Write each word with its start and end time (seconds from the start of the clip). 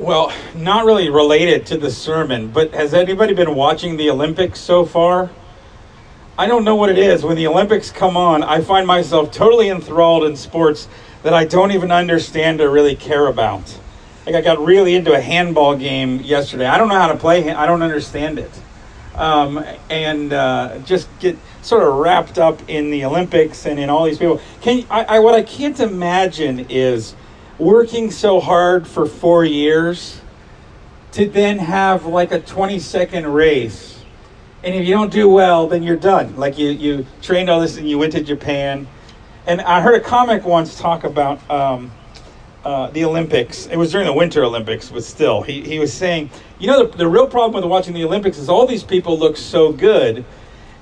Well, 0.00 0.32
not 0.54 0.86
really 0.86 1.10
related 1.10 1.66
to 1.66 1.76
the 1.76 1.90
sermon, 1.90 2.48
but 2.48 2.72
has 2.72 2.94
anybody 2.94 3.34
been 3.34 3.54
watching 3.54 3.98
the 3.98 4.08
Olympics 4.08 4.58
so 4.58 4.86
far? 4.86 5.28
I 6.38 6.46
don't 6.46 6.64
know 6.64 6.74
what 6.74 6.88
it 6.88 6.96
is. 6.96 7.22
When 7.22 7.36
the 7.36 7.46
Olympics 7.46 7.90
come 7.90 8.16
on, 8.16 8.42
I 8.42 8.62
find 8.62 8.86
myself 8.86 9.30
totally 9.30 9.68
enthralled 9.68 10.24
in 10.24 10.36
sports 10.36 10.88
that 11.22 11.34
I 11.34 11.44
don't 11.44 11.72
even 11.72 11.92
understand 11.92 12.62
or 12.62 12.70
really 12.70 12.96
care 12.96 13.26
about. 13.26 13.78
Like 14.24 14.36
I 14.36 14.40
got 14.40 14.58
really 14.58 14.94
into 14.94 15.12
a 15.12 15.20
handball 15.20 15.76
game 15.76 16.20
yesterday. 16.20 16.64
I 16.64 16.78
don't 16.78 16.88
know 16.88 16.98
how 16.98 17.12
to 17.12 17.18
play. 17.18 17.52
I 17.52 17.66
don't 17.66 17.82
understand 17.82 18.38
it, 18.38 18.50
um, 19.16 19.62
and 19.90 20.32
uh, 20.32 20.78
just 20.78 21.10
get 21.18 21.36
sort 21.60 21.86
of 21.86 21.92
wrapped 21.96 22.38
up 22.38 22.58
in 22.70 22.90
the 22.90 23.04
Olympics 23.04 23.66
and 23.66 23.78
in 23.78 23.90
all 23.90 24.06
these 24.06 24.16
people. 24.16 24.40
Can 24.62 24.86
I, 24.88 25.04
I 25.04 25.18
what 25.18 25.34
I 25.34 25.42
can't 25.42 25.78
imagine 25.78 26.70
is 26.70 27.14
working 27.60 28.10
so 28.10 28.40
hard 28.40 28.86
for 28.86 29.06
four 29.06 29.44
years 29.44 30.20
to 31.12 31.28
then 31.28 31.58
have 31.58 32.06
like 32.06 32.32
a 32.32 32.40
20 32.40 32.78
second 32.78 33.26
race. 33.26 34.02
And 34.62 34.74
if 34.74 34.86
you 34.86 34.94
don't 34.94 35.12
do 35.12 35.28
well, 35.28 35.66
then 35.66 35.82
you're 35.82 35.96
done. 35.96 36.36
Like 36.36 36.58
you, 36.58 36.70
you 36.70 37.06
trained 37.22 37.50
all 37.50 37.60
this 37.60 37.76
and 37.76 37.88
you 37.88 37.98
went 37.98 38.12
to 38.12 38.22
Japan. 38.22 38.86
And 39.46 39.60
I 39.60 39.80
heard 39.80 39.94
a 39.94 40.04
comic 40.04 40.44
once 40.44 40.78
talk 40.78 41.04
about 41.04 41.48
um, 41.50 41.90
uh, 42.64 42.90
the 42.90 43.04
Olympics. 43.04 43.66
It 43.66 43.76
was 43.76 43.92
during 43.92 44.06
the 44.06 44.12
Winter 44.12 44.44
Olympics, 44.44 44.88
but 44.88 45.04
still. 45.04 45.42
He, 45.42 45.62
he 45.62 45.78
was 45.78 45.92
saying, 45.92 46.30
you 46.58 46.66
know, 46.66 46.86
the, 46.86 46.98
the 46.98 47.08
real 47.08 47.26
problem 47.26 47.62
with 47.62 47.70
watching 47.70 47.94
the 47.94 48.04
Olympics 48.04 48.38
is 48.38 48.48
all 48.48 48.66
these 48.66 48.84
people 48.84 49.18
look 49.18 49.36
so 49.36 49.72
good. 49.72 50.24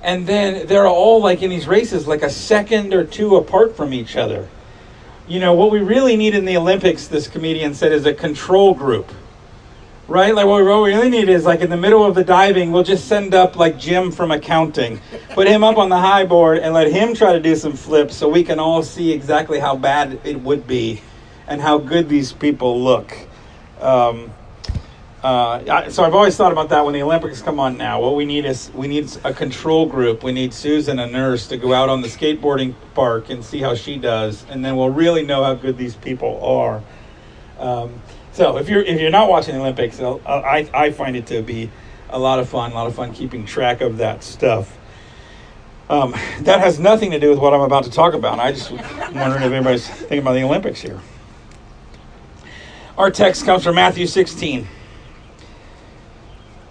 And 0.01 0.25
then 0.25 0.65
they're 0.67 0.87
all 0.87 1.21
like 1.21 1.41
in 1.41 1.49
these 1.49 1.67
races, 1.67 2.07
like 2.07 2.21
a 2.21 2.29
second 2.29 2.93
or 2.93 3.03
two 3.03 3.35
apart 3.35 3.75
from 3.75 3.93
each 3.93 4.15
other 4.15 4.47
you 5.29 5.39
know, 5.39 5.53
what 5.53 5.69
we 5.69 5.79
really 5.79 6.17
need 6.17 6.33
in 6.33 6.43
the 6.43 6.57
Olympics, 6.57 7.07
this 7.07 7.27
comedian 7.27 7.75
said, 7.75 7.91
is 7.91 8.05
a 8.07 8.13
control 8.13 8.73
group. 8.73 9.11
Right? 10.07 10.33
Like, 10.33 10.47
what 10.47 10.63
we 10.63 10.89
really 10.91 11.09
need 11.11 11.29
is, 11.29 11.45
like, 11.45 11.61
in 11.61 11.69
the 11.69 11.77
middle 11.77 12.03
of 12.03 12.15
the 12.15 12.23
diving, 12.23 12.71
we'll 12.71 12.81
just 12.81 13.07
send 13.07 13.35
up, 13.35 13.55
like, 13.55 13.77
Jim 13.77 14.11
from 14.11 14.31
accounting, 14.31 14.99
put 15.35 15.45
him 15.45 15.63
up 15.63 15.77
on 15.77 15.89
the 15.89 15.99
high 15.99 16.25
board, 16.25 16.57
and 16.57 16.73
let 16.73 16.91
him 16.91 17.13
try 17.13 17.31
to 17.31 17.39
do 17.39 17.55
some 17.55 17.73
flips 17.73 18.15
so 18.15 18.27
we 18.27 18.43
can 18.43 18.57
all 18.57 18.81
see 18.81 19.11
exactly 19.11 19.59
how 19.59 19.75
bad 19.75 20.19
it 20.23 20.41
would 20.41 20.65
be 20.65 20.99
and 21.47 21.61
how 21.61 21.77
good 21.77 22.09
these 22.09 22.33
people 22.33 22.81
look. 22.81 23.15
Um, 23.79 24.31
uh, 25.23 25.89
so 25.89 26.03
I've 26.03 26.15
always 26.15 26.37
thought 26.37 26.53
about 26.53 26.69
that 26.69 26.85
when 26.85 26.93
the 26.93 27.01
Olympics 27.01 27.41
come 27.41 27.59
on 27.59 27.77
now. 27.77 27.99
What 27.99 28.15
we 28.15 28.23
need 28.23 28.45
is 28.45 28.71
we 28.73 28.87
need 28.87 29.09
a 29.25 29.33
control 29.33 29.85
group. 29.85 30.23
We 30.23 30.31
need 30.31 30.53
Susan, 30.53 30.97
a 30.99 31.07
nurse, 31.07 31.47
to 31.47 31.57
go 31.57 31.73
out 31.73 31.89
on 31.89 32.01
the 32.01 32.07
skateboarding 32.07 32.73
park 32.93 33.29
and 33.29 33.43
see 33.43 33.59
how 33.59 33.75
she 33.75 33.97
does, 33.97 34.45
and 34.49 34.63
then 34.63 34.77
we'll 34.77 34.91
really 34.91 35.25
know 35.25 35.43
how 35.43 35.55
good 35.55 35.77
these 35.77 35.95
people 35.95 36.41
are. 36.43 36.81
Um, 37.59 38.01
so 38.31 38.57
if 38.57 38.69
you're 38.69 38.81
if 38.81 39.01
you're 39.01 39.11
not 39.11 39.29
watching 39.29 39.55
the 39.55 39.59
Olympics, 39.59 39.99
I 39.99 40.69
I 40.73 40.91
find 40.91 41.17
it 41.17 41.27
to 41.27 41.41
be 41.41 41.69
a 42.09 42.17
lot 42.17 42.39
of 42.39 42.47
fun. 42.47 42.71
A 42.71 42.75
lot 42.75 42.87
of 42.87 42.95
fun 42.95 43.13
keeping 43.13 43.45
track 43.45 43.81
of 43.81 43.97
that 43.97 44.23
stuff. 44.23 44.77
Um, 45.89 46.11
that 46.41 46.61
has 46.61 46.79
nothing 46.79 47.11
to 47.11 47.19
do 47.19 47.29
with 47.29 47.39
what 47.39 47.53
I'm 47.53 47.61
about 47.61 47.83
to 47.85 47.91
talk 47.91 48.13
about. 48.13 48.39
I 48.39 48.53
just 48.53 48.71
wondering 48.71 49.43
if 49.43 49.51
anybody's 49.51 49.87
thinking 49.87 50.19
about 50.19 50.33
the 50.33 50.43
Olympics 50.43 50.79
here. 50.79 51.01
Our 52.97 53.11
text 53.11 53.43
comes 53.43 53.63
from 53.63 53.75
Matthew 53.75 54.05
16. 54.05 54.67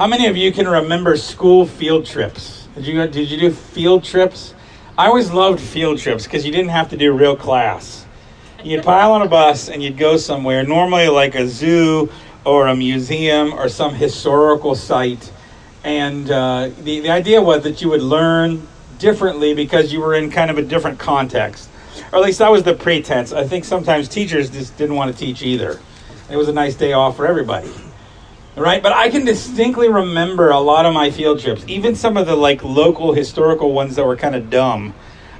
How 0.00 0.06
many 0.06 0.28
of 0.28 0.34
you 0.34 0.50
can 0.50 0.66
remember 0.66 1.14
school 1.18 1.66
field 1.66 2.06
trips? 2.06 2.68
Did 2.74 2.86
you 2.86 3.06
did 3.06 3.30
you 3.30 3.38
do 3.38 3.50
field 3.50 4.02
trips? 4.02 4.54
I 4.96 5.08
always 5.08 5.30
loved 5.30 5.60
field 5.60 5.98
trips 5.98 6.24
because 6.24 6.46
you 6.46 6.50
didn't 6.50 6.70
have 6.70 6.88
to 6.88 6.96
do 6.96 7.12
real 7.12 7.36
class. 7.36 8.06
You'd 8.64 8.82
pile 8.82 9.12
on 9.12 9.20
a 9.20 9.28
bus 9.28 9.68
and 9.68 9.82
you'd 9.82 9.98
go 9.98 10.16
somewhere, 10.16 10.62
normally 10.62 11.08
like 11.08 11.34
a 11.34 11.46
zoo 11.46 12.10
or 12.46 12.68
a 12.68 12.74
museum 12.74 13.52
or 13.52 13.68
some 13.68 13.94
historical 13.94 14.74
site. 14.74 15.30
And 15.84 16.30
uh, 16.30 16.70
the, 16.80 17.00
the 17.00 17.10
idea 17.10 17.42
was 17.42 17.62
that 17.64 17.82
you 17.82 17.90
would 17.90 18.00
learn 18.00 18.66
differently 18.98 19.52
because 19.52 19.92
you 19.92 20.00
were 20.00 20.14
in 20.14 20.30
kind 20.30 20.50
of 20.50 20.56
a 20.56 20.62
different 20.62 20.98
context. 20.98 21.68
Or 22.10 22.20
at 22.20 22.24
least 22.24 22.38
that 22.38 22.50
was 22.50 22.62
the 22.62 22.72
pretense. 22.72 23.34
I 23.34 23.46
think 23.46 23.66
sometimes 23.66 24.08
teachers 24.08 24.48
just 24.48 24.78
didn't 24.78 24.96
want 24.96 25.12
to 25.14 25.18
teach 25.18 25.42
either. 25.42 25.78
It 26.30 26.38
was 26.38 26.48
a 26.48 26.54
nice 26.54 26.74
day 26.74 26.94
off 26.94 27.18
for 27.18 27.26
everybody 27.26 27.70
right? 28.60 28.82
But 28.82 28.92
I 28.92 29.08
can 29.08 29.24
distinctly 29.24 29.88
remember 29.88 30.50
a 30.50 30.60
lot 30.60 30.84
of 30.84 30.92
my 30.92 31.10
field 31.10 31.40
trips, 31.40 31.64
even 31.66 31.94
some 31.94 32.16
of 32.16 32.26
the 32.26 32.36
like 32.36 32.62
local 32.62 33.14
historical 33.14 33.72
ones 33.72 33.96
that 33.96 34.04
were 34.04 34.16
kind 34.16 34.34
of 34.34 34.50
dumb. 34.50 34.94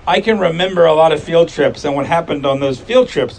I 0.07 0.21
can 0.21 0.39
remember 0.39 0.87
a 0.87 0.95
lot 0.95 1.13
of 1.13 1.23
field 1.23 1.51
trips 1.51 1.85
and 1.85 1.95
what 1.95 2.07
happened 2.07 2.47
on 2.47 2.61
those 2.61 2.81
field 2.81 3.09
trips 3.09 3.39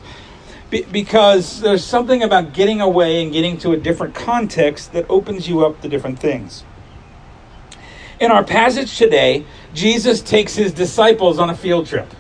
Be- 0.70 0.84
because 0.84 1.62
there's 1.62 1.84
something 1.84 2.22
about 2.22 2.54
getting 2.54 2.80
away 2.80 3.24
and 3.24 3.34
getting 3.34 3.58
to 3.60 3.72
a 3.72 3.78
different 3.78 4.14
context 4.14 4.94
that 4.94 5.06
opens 5.10 5.50
you 5.50 5.66
up 5.66 5.82
to 5.82 5.90
different 5.90 6.20
things. 6.20 6.64
In 8.20 8.30
our 8.30 8.44
passage 8.44 8.98
today, 8.98 9.46
Jesus 9.74 10.22
takes 10.22 10.56
his 10.56 10.72
disciples 10.72 11.40
on 11.40 11.50
a 11.50 11.56
field 11.56 11.88
trip. 11.88 12.14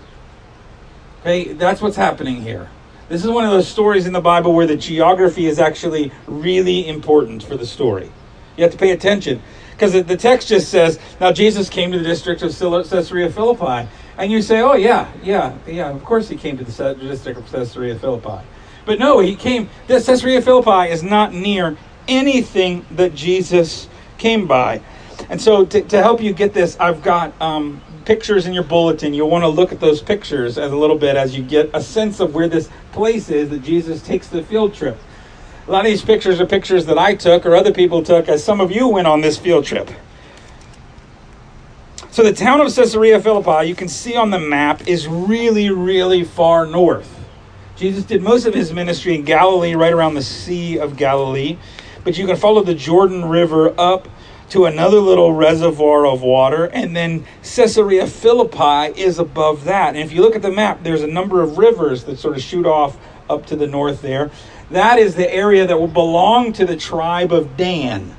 Okay, 1.21 1.53
that's 1.53 1.79
what's 1.79 1.95
happening 1.95 2.41
here. 2.41 2.69
This 3.11 3.25
is 3.25 3.29
one 3.29 3.43
of 3.43 3.51
those 3.51 3.67
stories 3.67 4.07
in 4.07 4.13
the 4.13 4.21
Bible 4.21 4.53
where 4.53 4.65
the 4.65 4.77
geography 4.77 5.45
is 5.45 5.59
actually 5.59 6.13
really 6.27 6.87
important 6.87 7.43
for 7.43 7.57
the 7.57 7.65
story. 7.65 8.09
You 8.55 8.63
have 8.63 8.71
to 8.71 8.77
pay 8.77 8.91
attention 8.91 9.41
because 9.71 9.91
the 9.91 10.15
text 10.15 10.47
just 10.47 10.69
says, 10.69 10.97
"Now 11.19 11.33
Jesus 11.33 11.67
came 11.67 11.91
to 11.91 11.97
the 11.97 12.05
district 12.05 12.41
of 12.41 12.57
Caesarea 12.57 13.29
Philippi," 13.29 13.89
and 14.17 14.31
you 14.31 14.41
say, 14.41 14.61
"Oh 14.61 14.75
yeah, 14.75 15.07
yeah, 15.21 15.51
yeah. 15.67 15.89
Of 15.89 16.05
course 16.05 16.29
he 16.29 16.37
came 16.37 16.57
to 16.57 16.63
the 16.63 16.95
district 17.01 17.37
of 17.37 17.51
Caesarea 17.51 17.95
Philippi." 17.95 18.45
But 18.85 18.97
no, 18.97 19.19
he 19.19 19.35
came. 19.35 19.69
Caesarea 19.89 20.41
Philippi 20.41 20.89
is 20.89 21.03
not 21.03 21.33
near 21.33 21.75
anything 22.07 22.85
that 22.91 23.13
Jesus 23.13 23.89
came 24.19 24.47
by. 24.47 24.79
And 25.29 25.41
so, 25.41 25.65
to, 25.65 25.81
to 25.81 26.01
help 26.01 26.21
you 26.21 26.31
get 26.31 26.53
this, 26.53 26.77
I've 26.79 27.03
got 27.03 27.33
um, 27.41 27.81
pictures 28.11 28.45
in 28.45 28.51
your 28.51 28.63
bulletin. 28.63 29.13
You'll 29.13 29.29
want 29.29 29.45
to 29.45 29.47
look 29.47 29.71
at 29.71 29.79
those 29.79 30.01
pictures 30.01 30.57
as 30.57 30.73
a 30.73 30.75
little 30.75 30.97
bit 30.97 31.15
as 31.15 31.33
you 31.33 31.41
get 31.41 31.69
a 31.73 31.81
sense 31.81 32.19
of 32.19 32.35
where 32.35 32.49
this 32.49 32.69
place 32.91 33.29
is 33.29 33.49
that 33.51 33.63
Jesus 33.63 34.01
takes 34.01 34.27
the 34.27 34.43
field 34.43 34.73
trip. 34.73 34.97
A 35.65 35.71
lot 35.71 35.85
of 35.85 35.85
these 35.85 36.03
pictures 36.03 36.41
are 36.41 36.45
pictures 36.45 36.85
that 36.87 36.97
I 36.97 37.15
took 37.15 37.45
or 37.45 37.55
other 37.55 37.71
people 37.71 38.03
took 38.03 38.27
as 38.27 38.43
some 38.43 38.59
of 38.59 38.69
you 38.69 38.89
went 38.89 39.07
on 39.07 39.21
this 39.21 39.37
field 39.37 39.63
trip. 39.63 39.89
So 42.09 42.21
the 42.21 42.33
town 42.33 42.59
of 42.59 42.75
Caesarea 42.75 43.21
Philippi, 43.21 43.65
you 43.65 43.75
can 43.75 43.87
see 43.87 44.17
on 44.17 44.29
the 44.29 44.39
map, 44.39 44.89
is 44.89 45.07
really, 45.07 45.69
really 45.69 46.25
far 46.25 46.65
north. 46.65 47.17
Jesus 47.77 48.03
did 48.03 48.21
most 48.21 48.45
of 48.45 48.53
his 48.53 48.73
ministry 48.73 49.15
in 49.15 49.23
Galilee, 49.23 49.73
right 49.73 49.93
around 49.93 50.15
the 50.15 50.21
Sea 50.21 50.79
of 50.79 50.97
Galilee. 50.97 51.57
But 52.03 52.17
you 52.17 52.27
can 52.27 52.35
follow 52.35 52.61
the 52.61 52.75
Jordan 52.75 53.23
River 53.23 53.73
up 53.79 54.09
to 54.51 54.65
another 54.65 54.99
little 54.99 55.31
reservoir 55.31 56.05
of 56.05 56.21
water, 56.21 56.65
and 56.65 56.93
then 56.93 57.25
Caesarea 57.41 58.05
Philippi 58.05 58.99
is 59.01 59.17
above 59.17 59.63
that. 59.63 59.95
And 59.95 59.99
if 59.99 60.11
you 60.11 60.21
look 60.21 60.35
at 60.35 60.41
the 60.41 60.51
map, 60.51 60.83
there's 60.83 61.03
a 61.03 61.07
number 61.07 61.41
of 61.41 61.57
rivers 61.57 62.03
that 62.03 62.19
sort 62.19 62.35
of 62.35 62.43
shoot 62.43 62.65
off 62.65 62.97
up 63.29 63.45
to 63.45 63.55
the 63.55 63.65
north 63.65 64.01
there. 64.01 64.29
That 64.69 64.99
is 64.99 65.15
the 65.15 65.33
area 65.33 65.65
that 65.65 65.79
will 65.79 65.87
belong 65.87 66.51
to 66.53 66.65
the 66.65 66.75
tribe 66.75 67.31
of 67.31 67.55
Dan 67.55 68.17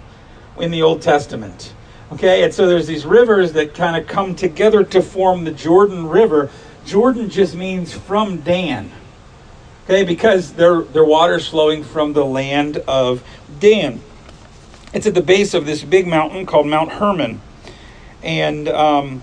in 0.58 0.70
the 0.70 0.81
Old 0.81 1.02
Testament. 1.02 1.75
Okay, 2.12 2.43
and 2.44 2.52
so 2.52 2.67
there's 2.67 2.87
these 2.87 3.05
rivers 3.05 3.52
that 3.52 3.75
kind 3.75 3.96
of 4.00 4.08
come 4.08 4.34
together 4.34 4.84
to 4.84 5.02
form 5.02 5.44
the 5.44 5.52
Jordan 5.52 6.08
River. 6.08 6.50
Jordan 6.87 7.29
just 7.29 7.55
means 7.55 7.93
from 7.93 8.38
Dan. 8.40 8.90
Okay, 9.84 10.05
because 10.05 10.55
their 10.55 10.81
their 10.81 11.05
water's 11.05 11.46
flowing 11.49 11.84
from 11.84 12.14
the 12.14 12.25
land 12.25 12.79
of 12.88 13.23
Dan. 13.61 14.00
It's 14.92 15.06
at 15.06 15.14
the 15.14 15.22
base 15.22 15.54
of 15.54 15.64
this 15.64 15.82
big 15.82 16.06
mountain 16.06 16.44
called 16.44 16.66
Mount 16.66 16.92
Hermon. 16.92 17.40
And 18.22 18.68
um, 18.68 19.22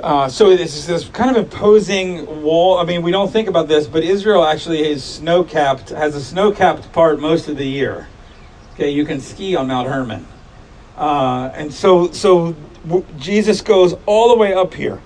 uh, 0.00 0.28
so 0.28 0.50
it's 0.50 0.86
this 0.86 1.08
kind 1.08 1.30
of 1.30 1.36
imposing 1.36 2.42
wall. 2.42 2.78
I 2.78 2.84
mean, 2.84 3.02
we 3.02 3.10
don't 3.10 3.32
think 3.32 3.48
about 3.48 3.66
this, 3.66 3.86
but 3.86 4.04
Israel 4.04 4.44
actually 4.44 4.88
is 4.88 5.02
snow 5.02 5.42
capped, 5.42 5.90
has 5.90 6.14
a 6.14 6.22
snow 6.22 6.52
capped 6.52 6.92
part 6.92 7.20
most 7.20 7.48
of 7.48 7.56
the 7.56 7.66
year. 7.66 8.08
Okay, 8.74 8.90
you 8.90 9.04
can 9.04 9.20
ski 9.20 9.56
on 9.56 9.68
Mount 9.68 9.88
Hermon. 9.88 10.26
Uh, 10.96 11.50
and 11.54 11.72
so, 11.72 12.12
so 12.12 12.54
Jesus 13.18 13.60
goes 13.60 13.94
all 14.06 14.28
the 14.28 14.36
way 14.36 14.54
up 14.54 14.74
here. 14.74 15.00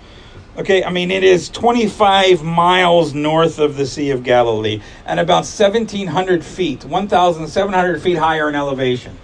Okay, 0.59 0.83
I 0.83 0.91
mean, 0.91 1.11
it 1.11 1.23
is 1.23 1.49
25 1.49 2.43
miles 2.43 3.15
north 3.15 3.59
of 3.59 3.77
the 3.77 3.87
Sea 3.87 4.11
of 4.11 4.25
Galilee 4.25 4.83
and 5.07 5.21
about 5.21 5.45
1,700 5.45 6.45
feet, 6.45 6.85
1,700 6.85 8.03
feet 8.03 8.19
higher 8.19 8.49
in 8.49 8.55
elevation. 8.55 9.17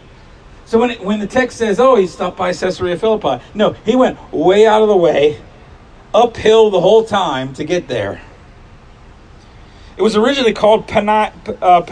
So 0.66 0.78
when, 0.78 0.90
it, 0.90 1.00
when 1.04 1.20
the 1.20 1.26
text 1.26 1.58
says, 1.58 1.78
oh, 1.78 1.96
he 1.96 2.06
stopped 2.06 2.36
by 2.36 2.52
Caesarea 2.52 2.96
Philippi, 2.96 3.42
no, 3.54 3.72
he 3.84 3.96
went 3.96 4.18
way 4.32 4.66
out 4.66 4.82
of 4.82 4.88
the 4.88 4.96
way, 4.96 5.40
uphill 6.14 6.70
the 6.70 6.80
whole 6.80 7.04
time 7.04 7.52
to 7.54 7.64
get 7.64 7.88
there. 7.88 8.22
It 9.96 10.02
was 10.02 10.16
originally 10.16 10.52
called 10.52 10.88
Pana, 10.88 11.32
uh, 11.62 11.82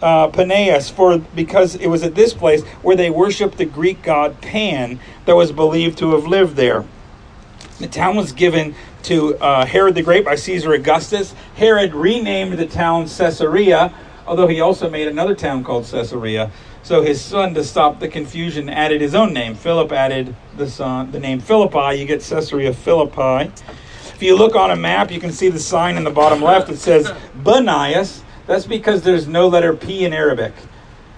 uh, 0.00 0.80
for 0.90 1.18
because 1.18 1.74
it 1.76 1.86
was 1.88 2.02
at 2.02 2.14
this 2.14 2.34
place 2.34 2.62
where 2.82 2.96
they 2.96 3.10
worshipped 3.10 3.58
the 3.58 3.64
Greek 3.64 4.02
god 4.02 4.40
Pan 4.40 5.00
that 5.24 5.34
was 5.34 5.50
believed 5.52 5.98
to 5.98 6.12
have 6.12 6.26
lived 6.26 6.56
there. 6.56 6.84
The 7.78 7.88
town 7.88 8.16
was 8.16 8.32
given 8.32 8.74
to 9.04 9.36
uh, 9.38 9.66
Herod 9.66 9.94
the 9.94 10.02
Great 10.02 10.24
by 10.24 10.36
Caesar 10.36 10.72
Augustus. 10.72 11.34
Herod 11.56 11.94
renamed 11.94 12.58
the 12.58 12.66
town 12.66 13.08
Caesarea, 13.08 13.92
although 14.26 14.46
he 14.46 14.60
also 14.60 14.88
made 14.88 15.08
another 15.08 15.34
town 15.34 15.64
called 15.64 15.84
Caesarea. 15.86 16.50
So 16.84 17.00
his 17.00 17.18
son, 17.18 17.54
to 17.54 17.64
stop 17.64 17.98
the 17.98 18.08
confusion, 18.08 18.68
added 18.68 19.00
his 19.00 19.14
own 19.14 19.32
name. 19.32 19.54
Philip 19.54 19.90
added 19.90 20.36
the 20.58 20.68
son, 20.68 21.10
the 21.12 21.18
name 21.18 21.40
Philippi. 21.40 21.98
You 21.98 22.04
get 22.04 22.20
Caesarea 22.20 22.74
Philippi. 22.74 23.50
If 24.14 24.22
you 24.22 24.36
look 24.36 24.54
on 24.54 24.70
a 24.70 24.76
map, 24.76 25.10
you 25.10 25.18
can 25.18 25.32
see 25.32 25.48
the 25.48 25.58
sign 25.58 25.96
in 25.96 26.04
the 26.04 26.10
bottom 26.10 26.42
left. 26.42 26.68
It 26.68 26.76
says 26.76 27.10
Banias. 27.42 28.20
That's 28.46 28.66
because 28.66 29.00
there's 29.00 29.26
no 29.26 29.48
letter 29.48 29.74
P 29.74 30.04
in 30.04 30.12
Arabic. 30.12 30.52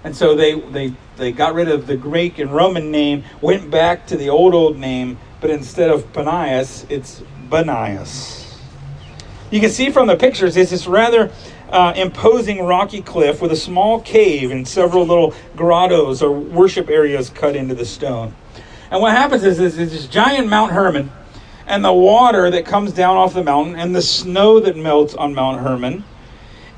And 0.05 0.17
so 0.17 0.37
they, 0.37 0.61
they, 0.61 0.95
they 1.17 1.33
got 1.33 1.53
rid 1.53 1.69
of 1.69 1.89
the 1.89 1.97
Greek 1.97 2.39
and 2.39 2.53
Roman 2.53 2.93
name, 2.93 3.25
went 3.41 3.69
back 3.69 4.07
to 4.07 4.17
the 4.17 4.31
old, 4.31 4.55
old 4.55 4.77
name, 4.77 5.19
but 5.41 5.51
instead 5.51 5.91
of 5.91 6.13
Panias, 6.13 6.89
it's 6.89 7.23
Banias. 7.49 8.57
You 9.51 9.61
can 9.61 9.71
see 9.71 9.91
from 9.91 10.07
the 10.07 10.17
pictures, 10.17 10.57
it's 10.57 10.71
this 10.71 10.87
rather 10.87 11.33
uh, 11.71 11.93
imposing 11.97 12.65
rocky 12.65 13.03
cliff 13.03 13.43
with 13.43 13.53
a 13.53 13.57
small 13.57 14.01
cave 14.01 14.51
and 14.51 14.67
several 14.67 15.07
little 15.07 15.35
grottos 15.57 16.23
or 16.23 16.31
worship 16.31 16.89
areas 16.89 17.31
cut 17.31 17.57
into 17.57 17.75
the 17.75 17.85
stone. 17.85 18.35
And 18.91 19.01
what 19.01 19.13
happens 19.13 19.43
is, 19.43 19.59
is 19.59 19.77
this 19.77 20.07
giant 20.07 20.49
Mount 20.49 20.73
Hermon 20.73 21.11
and 21.67 21.85
the 21.85 21.93
water 21.93 22.51
that 22.51 22.65
comes 22.65 22.93
down 22.93 23.17
off 23.17 23.35
the 23.35 23.43
mountain 23.43 23.75
and 23.75 23.95
the 23.95 24.03
snow 24.03 24.61
that 24.61 24.77
melts 24.77 25.15
on 25.15 25.35
Mount 25.35 25.61
Hermon 25.61 26.05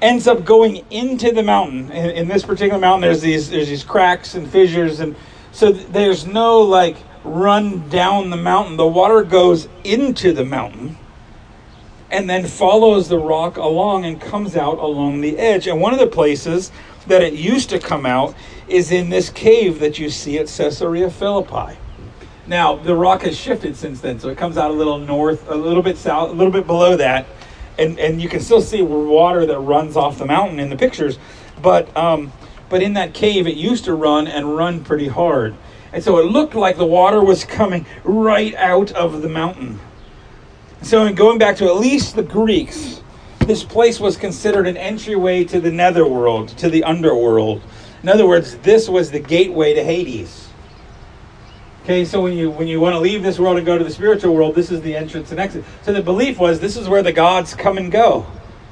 ends 0.01 0.27
up 0.27 0.45
going 0.45 0.85
into 0.91 1.33
the 1.33 1.43
mountain. 1.43 1.91
In, 1.91 2.11
in 2.11 2.29
this 2.29 2.45
particular 2.45 2.81
mountain, 2.81 3.03
there's 3.03 3.21
these 3.21 3.51
there's 3.51 3.69
these 3.69 3.85
cracks 3.85 4.35
and 4.35 4.49
fissures, 4.49 5.01
and 5.01 5.17
so 5.53 5.73
th- 5.73 5.87
there's 5.89 6.27
no 6.27 6.61
like 6.61 6.97
run 7.25 7.89
down 7.89 8.31
the 8.31 8.37
mountain. 8.37 8.77
The 8.77 8.87
water 8.87 9.23
goes 9.23 9.69
into 9.85 10.33
the 10.33 10.45
mountain 10.45 10.97
and 12.11 12.29
then 12.29 12.47
follows 12.47 13.09
the 13.09 13.19
rock 13.19 13.57
along 13.57 14.05
and 14.05 14.21
comes 14.21 14.57
out 14.57 14.79
along 14.79 15.21
the 15.21 15.39
edge. 15.39 15.67
And 15.67 15.81
one 15.81 15.93
of 15.93 15.99
the 15.99 16.07
places 16.07 16.71
that 17.07 17.23
it 17.23 17.35
used 17.35 17.71
to 17.71 17.79
come 17.79 18.07
out 18.07 18.35
is 18.67 18.91
in 18.91 19.11
this 19.11 19.31
cave 19.31 19.81
that 19.81 19.99
you 19.99 20.11
see 20.11 20.39
at 20.39 20.47
Caesarea 20.47 21.11
Philippi. 21.11 21.79
Now, 22.47 22.77
the 22.77 22.95
rock 22.95 23.23
has 23.23 23.37
shifted 23.37 23.77
since 23.77 24.01
then, 24.01 24.19
so 24.21 24.31
it 24.31 24.39
comes 24.39 24.57
out 24.57 24.71
a 24.71 24.75
little 24.75 24.99
north, 24.99 25.49
a 25.51 25.55
little 25.55 25.83
bit 25.83 25.99
south, 25.99 26.31
a 26.31 26.33
little 26.33 26.53
bit 26.53 26.67
below 26.67 26.97
that. 26.97 27.27
And, 27.79 27.99
and 27.99 28.21
you 28.21 28.29
can 28.29 28.41
still 28.41 28.63
see 28.63 28.83
water 28.83 29.45
that 29.47 29.59
runs 29.59 29.97
off 29.97 30.19
the 30.19 30.27
mountain 30.27 30.59
in 30.59 30.71
the 30.71 30.77
pictures. 30.77 31.19
But, 31.61 31.95
um, 31.97 32.33
but 32.69 32.83
in 32.83 32.95
that 32.95 33.13
cave, 33.13 33.47
it 33.47 33.57
used 33.57 33.85
to 33.85 33.95
run 33.95 34.27
and 34.27 34.57
run 34.57 34.83
pretty 34.83 35.09
hard. 35.09 35.55
And 35.93 36.03
so 36.03 36.19
it 36.19 36.25
looked 36.25 36.55
like 36.55 36.77
the 36.77 36.87
water 36.87 37.23
was 37.23 37.45
coming 37.45 37.87
right 38.03 38.55
out 38.55 38.93
of 38.93 39.23
the 39.23 39.29
mountain. 39.29 39.79
So, 40.83 41.05
in 41.07 41.15
going 41.15 41.39
back 41.39 41.57
to 41.57 41.67
at 41.67 41.77
least 41.77 42.15
the 42.15 42.23
Greeks, 42.23 43.03
this 43.41 43.65
place 43.65 43.99
was 43.99 44.17
considered 44.17 44.67
an 44.67 44.77
entryway 44.77 45.45
to 45.45 45.61
the 45.61 45.73
netherworld, 45.73 46.49
to 46.59 46.71
the 46.71 46.85
underworld. 46.85 47.63
In 48.03 48.09
other 48.09 48.27
words, 48.27 48.57
this 48.59 48.89
was 48.89 49.11
the 49.11 49.19
gateway 49.19 49.75
to 49.75 49.83
Hades. 49.83 50.49
Okay, 51.83 52.05
so 52.05 52.23
when 52.23 52.37
you 52.37 52.51
when 52.51 52.69
you 52.69 52.81
want 52.81 52.95
to 52.95 53.01
leave 53.01 53.23
this 53.23 53.39
world 53.39 53.57
and 53.57 53.65
go 53.65 53.79
to 53.79 53.83
the 53.83 53.91
spiritual 53.91 54.35
world, 54.35 54.55
this 54.55 54.71
is 54.71 54.83
the 54.83 54.95
entrance 54.95 55.31
and 55.31 55.41
exit. 55.41 55.65
So 55.83 55.93
the 55.93 56.03
belief 56.03 56.39
was 56.39 56.61
this 56.61 56.77
is 56.77 56.87
where 56.87 57.03
the 57.03 57.13
gods 57.13 57.55
come 57.55 57.79
and 57.79 57.91
go. 57.91 58.27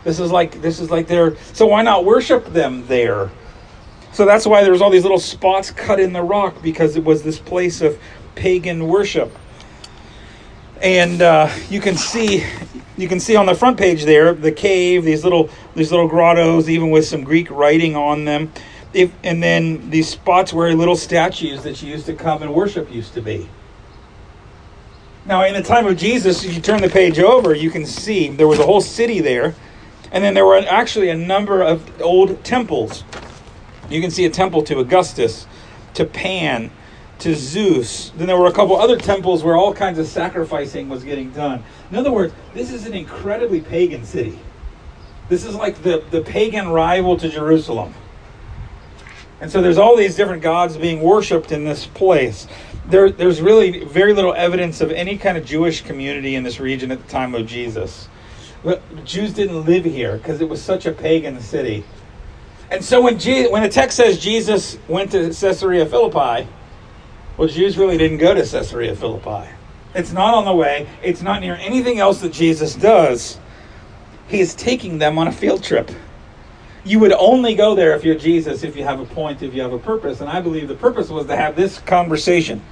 This 0.04 0.20
is 0.20 0.30
like 0.30 0.60
this 0.60 0.78
is 0.78 0.90
like 0.90 1.06
their 1.06 1.34
so 1.54 1.66
why 1.66 1.80
not 1.80 2.04
worship 2.04 2.44
them 2.52 2.86
there? 2.86 3.30
So 4.12 4.26
that's 4.26 4.46
why 4.46 4.62
there's 4.62 4.82
all 4.82 4.90
these 4.90 5.02
little 5.02 5.18
spots 5.18 5.70
cut 5.70 5.98
in 5.98 6.12
the 6.12 6.22
rock 6.22 6.62
because 6.62 6.96
it 6.96 7.04
was 7.04 7.22
this 7.22 7.38
place 7.38 7.80
of 7.80 7.98
pagan 8.34 8.86
worship. 8.86 9.36
And 10.82 11.22
uh, 11.22 11.50
you 11.68 11.80
can 11.80 11.96
see 11.96 12.44
you 12.96 13.08
can 13.08 13.20
see 13.20 13.36
on 13.36 13.46
the 13.46 13.54
front 13.54 13.78
page 13.78 14.04
there 14.04 14.32
the 14.32 14.52
cave, 14.52 15.04
these 15.04 15.24
little 15.24 15.50
these 15.74 15.90
little 15.90 16.08
grottos, 16.08 16.68
even 16.68 16.90
with 16.90 17.06
some 17.06 17.24
Greek 17.24 17.50
writing 17.50 17.96
on 17.96 18.24
them. 18.24 18.52
If, 18.92 19.12
and 19.22 19.42
then 19.42 19.90
these 19.90 20.08
spots 20.08 20.52
where 20.52 20.74
little 20.74 20.96
statues 20.96 21.62
that 21.64 21.82
you 21.82 21.90
used 21.90 22.06
to 22.06 22.14
come 22.14 22.42
and 22.42 22.54
worship 22.54 22.90
used 22.90 23.12
to 23.14 23.20
be. 23.20 23.48
Now, 25.26 25.44
in 25.44 25.54
the 25.54 25.62
time 25.62 25.86
of 25.86 25.96
Jesus, 25.96 26.44
if 26.44 26.54
you 26.54 26.62
turn 26.62 26.80
the 26.80 26.88
page 26.88 27.18
over, 27.18 27.52
you 27.54 27.70
can 27.70 27.84
see 27.84 28.28
there 28.28 28.46
was 28.46 28.58
a 28.58 28.64
whole 28.64 28.80
city 28.80 29.20
there, 29.20 29.54
and 30.12 30.24
then 30.24 30.34
there 30.34 30.46
were 30.46 30.58
actually 30.58 31.10
a 31.10 31.16
number 31.16 31.62
of 31.62 32.00
old 32.00 32.42
temples 32.44 33.02
you 33.88 34.00
can 34.00 34.10
see 34.10 34.24
a 34.24 34.30
temple 34.30 34.62
to 34.64 34.78
Augustus, 34.78 35.46
to 35.94 36.04
Pan, 36.04 36.70
to 37.20 37.34
Zeus. 37.34 38.10
Then 38.10 38.26
there 38.26 38.38
were 38.38 38.46
a 38.46 38.52
couple 38.52 38.76
other 38.76 38.98
temples 38.98 39.42
where 39.42 39.56
all 39.56 39.72
kinds 39.72 39.98
of 39.98 40.06
sacrificing 40.06 40.88
was 40.88 41.04
getting 41.04 41.30
done. 41.30 41.64
In 41.90 41.96
other 41.96 42.12
words, 42.12 42.34
this 42.54 42.70
is 42.72 42.86
an 42.86 42.94
incredibly 42.94 43.60
pagan 43.60 44.04
city. 44.04 44.38
This 45.28 45.44
is 45.44 45.54
like 45.54 45.82
the, 45.82 46.04
the 46.10 46.20
pagan 46.20 46.68
rival 46.68 47.16
to 47.16 47.28
Jerusalem. 47.28 47.94
And 49.40 49.50
so 49.50 49.60
there's 49.60 49.78
all 49.78 49.96
these 49.96 50.16
different 50.16 50.42
gods 50.42 50.76
being 50.76 51.02
worshipped 51.02 51.52
in 51.52 51.64
this 51.64 51.86
place. 51.86 52.46
There, 52.86 53.10
there's 53.10 53.40
really 53.40 53.84
very 53.84 54.14
little 54.14 54.32
evidence 54.32 54.80
of 54.80 54.90
any 54.90 55.18
kind 55.18 55.36
of 55.36 55.44
Jewish 55.44 55.82
community 55.82 56.36
in 56.36 56.42
this 56.42 56.60
region 56.60 56.90
at 56.90 57.02
the 57.02 57.10
time 57.10 57.34
of 57.34 57.46
Jesus. 57.46 58.08
But 58.62 59.04
Jews 59.04 59.32
didn't 59.32 59.64
live 59.64 59.84
here 59.84 60.16
because 60.16 60.40
it 60.40 60.48
was 60.48 60.62
such 60.62 60.86
a 60.86 60.92
pagan 60.92 61.40
city. 61.40 61.84
And 62.70 62.84
so 62.84 63.00
when, 63.00 63.18
Je- 63.18 63.48
when 63.48 63.62
the 63.62 63.68
text 63.68 63.96
says 63.96 64.18
Jesus 64.18 64.78
went 64.88 65.12
to 65.12 65.28
Caesarea 65.28 65.86
Philippi, 65.86 66.48
well, 67.36 67.48
Jews 67.48 67.76
really 67.76 67.98
didn't 67.98 68.18
go 68.18 68.34
to 68.34 68.40
Caesarea 68.40 68.96
Philippi. 68.96 69.48
It's 69.94 70.12
not 70.12 70.34
on 70.34 70.44
the 70.44 70.54
way, 70.54 70.88
it's 71.02 71.22
not 71.22 71.40
near 71.40 71.54
anything 71.54 71.98
else 71.98 72.20
that 72.20 72.32
Jesus 72.32 72.74
does. 72.74 73.38
He 74.28 74.40
is 74.40 74.54
taking 74.54 74.98
them 74.98 75.18
on 75.18 75.28
a 75.28 75.32
field 75.32 75.62
trip. 75.62 75.90
You 76.84 76.98
would 77.00 77.12
only 77.12 77.54
go 77.54 77.74
there 77.74 77.94
if 77.96 78.04
you're 78.04 78.14
Jesus, 78.14 78.62
if 78.62 78.76
you 78.76 78.84
have 78.84 79.00
a 79.00 79.04
point, 79.04 79.42
if 79.42 79.54
you 79.54 79.62
have 79.62 79.72
a 79.72 79.78
purpose. 79.78 80.20
And 80.20 80.30
I 80.30 80.40
believe 80.40 80.68
the 80.68 80.74
purpose 80.74 81.08
was 81.08 81.26
to 81.26 81.36
have 81.36 81.56
this 81.56 81.78
conversation 81.80 82.62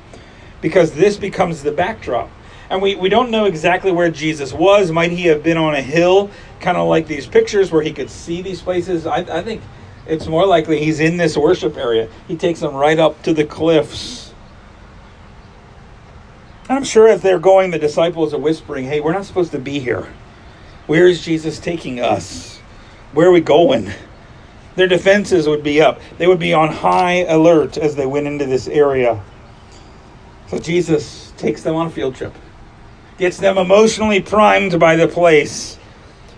because 0.61 0.93
this 0.93 1.17
becomes 1.17 1.63
the 1.63 1.73
backdrop. 1.73 2.31
And 2.71 2.81
we, 2.81 2.95
we 2.95 3.09
don't 3.09 3.31
know 3.31 3.45
exactly 3.45 3.93
where 3.93 4.11
Jesus 4.11 4.53
was. 4.53 4.91
Might 4.91 5.11
he 5.11 5.27
have 5.27 5.43
been 5.43 5.57
on 5.57 5.75
a 5.75 5.83
hill, 5.83 6.31
kind 6.61 6.77
of 6.77 6.89
like 6.89 7.07
these 7.07 7.27
pictures 7.27 7.71
where 7.71 7.83
he 7.83 7.93
could 7.93 8.09
see 8.09 8.41
these 8.41 8.63
places? 8.63 9.07
I, 9.07 9.19
I 9.19 9.43
think 9.43 9.61
it's 10.07 10.27
more 10.27 10.47
likely 10.47 10.83
he's 10.83 11.01
in 11.01 11.17
this 11.17 11.37
worship 11.37 11.77
area. 11.77 12.09
He 12.27 12.37
takes 12.37 12.61
them 12.61 12.75
right 12.75 12.99
up 12.99 13.23
to 13.25 13.35
the 13.35 13.45
cliffs. 13.45 14.24
I'm 16.69 16.85
sure 16.85 17.09
as 17.09 17.21
they're 17.21 17.39
going, 17.39 17.71
the 17.71 17.79
disciples 17.79 18.33
are 18.33 18.39
whispering, 18.39 18.87
Hey, 18.87 19.01
we're 19.01 19.13
not 19.13 19.27
supposed 19.27 19.53
to 19.53 19.59
be 19.59 19.79
here. 19.79 20.09
Where 20.87 21.07
is 21.07 21.25
Jesus 21.25 21.59
taking 21.59 22.01
us? 22.01 22.59
Where 23.13 23.29
are 23.29 23.33
we 23.33 23.41
going? 23.41 23.91
Their 24.77 24.89
defenses 24.89 25.47
would 25.47 25.63
be 25.63 25.81
up. 25.81 26.01
They 26.19 26.27
would 26.27 26.39
be 26.39 26.53
on 26.53 26.69
high 26.69 27.25
alert 27.25 27.79
as 27.79 27.97
they 27.97 28.07
went 28.07 28.27
into 28.27 28.47
this 28.47 28.67
area. 28.67 29.23
So 30.49 30.59
Jesus 30.59 31.33
takes 31.37 31.63
them 31.63 31.75
on 31.75 31.87
a 31.87 31.91
field 31.91 32.17
trip, 32.17 32.35
gets 33.19 33.39
them 33.39 33.57
emotionally 33.57 34.21
primed 34.21 34.79
by 34.81 34.97
the 34.97 35.09
place, 35.09 35.79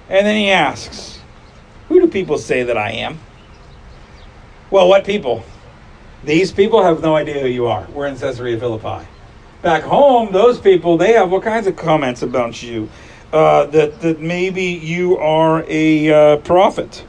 and 0.08 0.26
then 0.26 0.36
he 0.36 0.50
asks, 0.50 1.20
Who 1.88 2.00
do 2.00 2.08
people 2.08 2.38
say 2.38 2.62
that 2.62 2.76
I 2.76 2.92
am? 2.92 3.18
Well, 4.70 4.88
what 4.88 5.04
people? 5.04 5.44
These 6.24 6.52
people 6.52 6.82
have 6.82 7.02
no 7.02 7.16
idea 7.16 7.40
who 7.40 7.48
you 7.48 7.66
are. 7.66 7.86
We're 7.92 8.06
in 8.06 8.16
Caesarea 8.16 8.58
Philippi. 8.58 9.06
Back 9.62 9.82
home, 9.82 10.32
those 10.32 10.60
people, 10.60 10.96
they 10.96 11.12
have 11.12 11.32
all 11.32 11.40
kinds 11.40 11.66
of 11.66 11.76
comments 11.76 12.22
about 12.22 12.62
you. 12.62 12.88
Uh, 13.32 13.66
that, 13.66 14.00
that 14.00 14.20
maybe 14.20 14.62
you 14.62 15.18
are 15.18 15.64
a 15.68 16.08
uh, 16.10 16.36
prophet. 16.38 17.04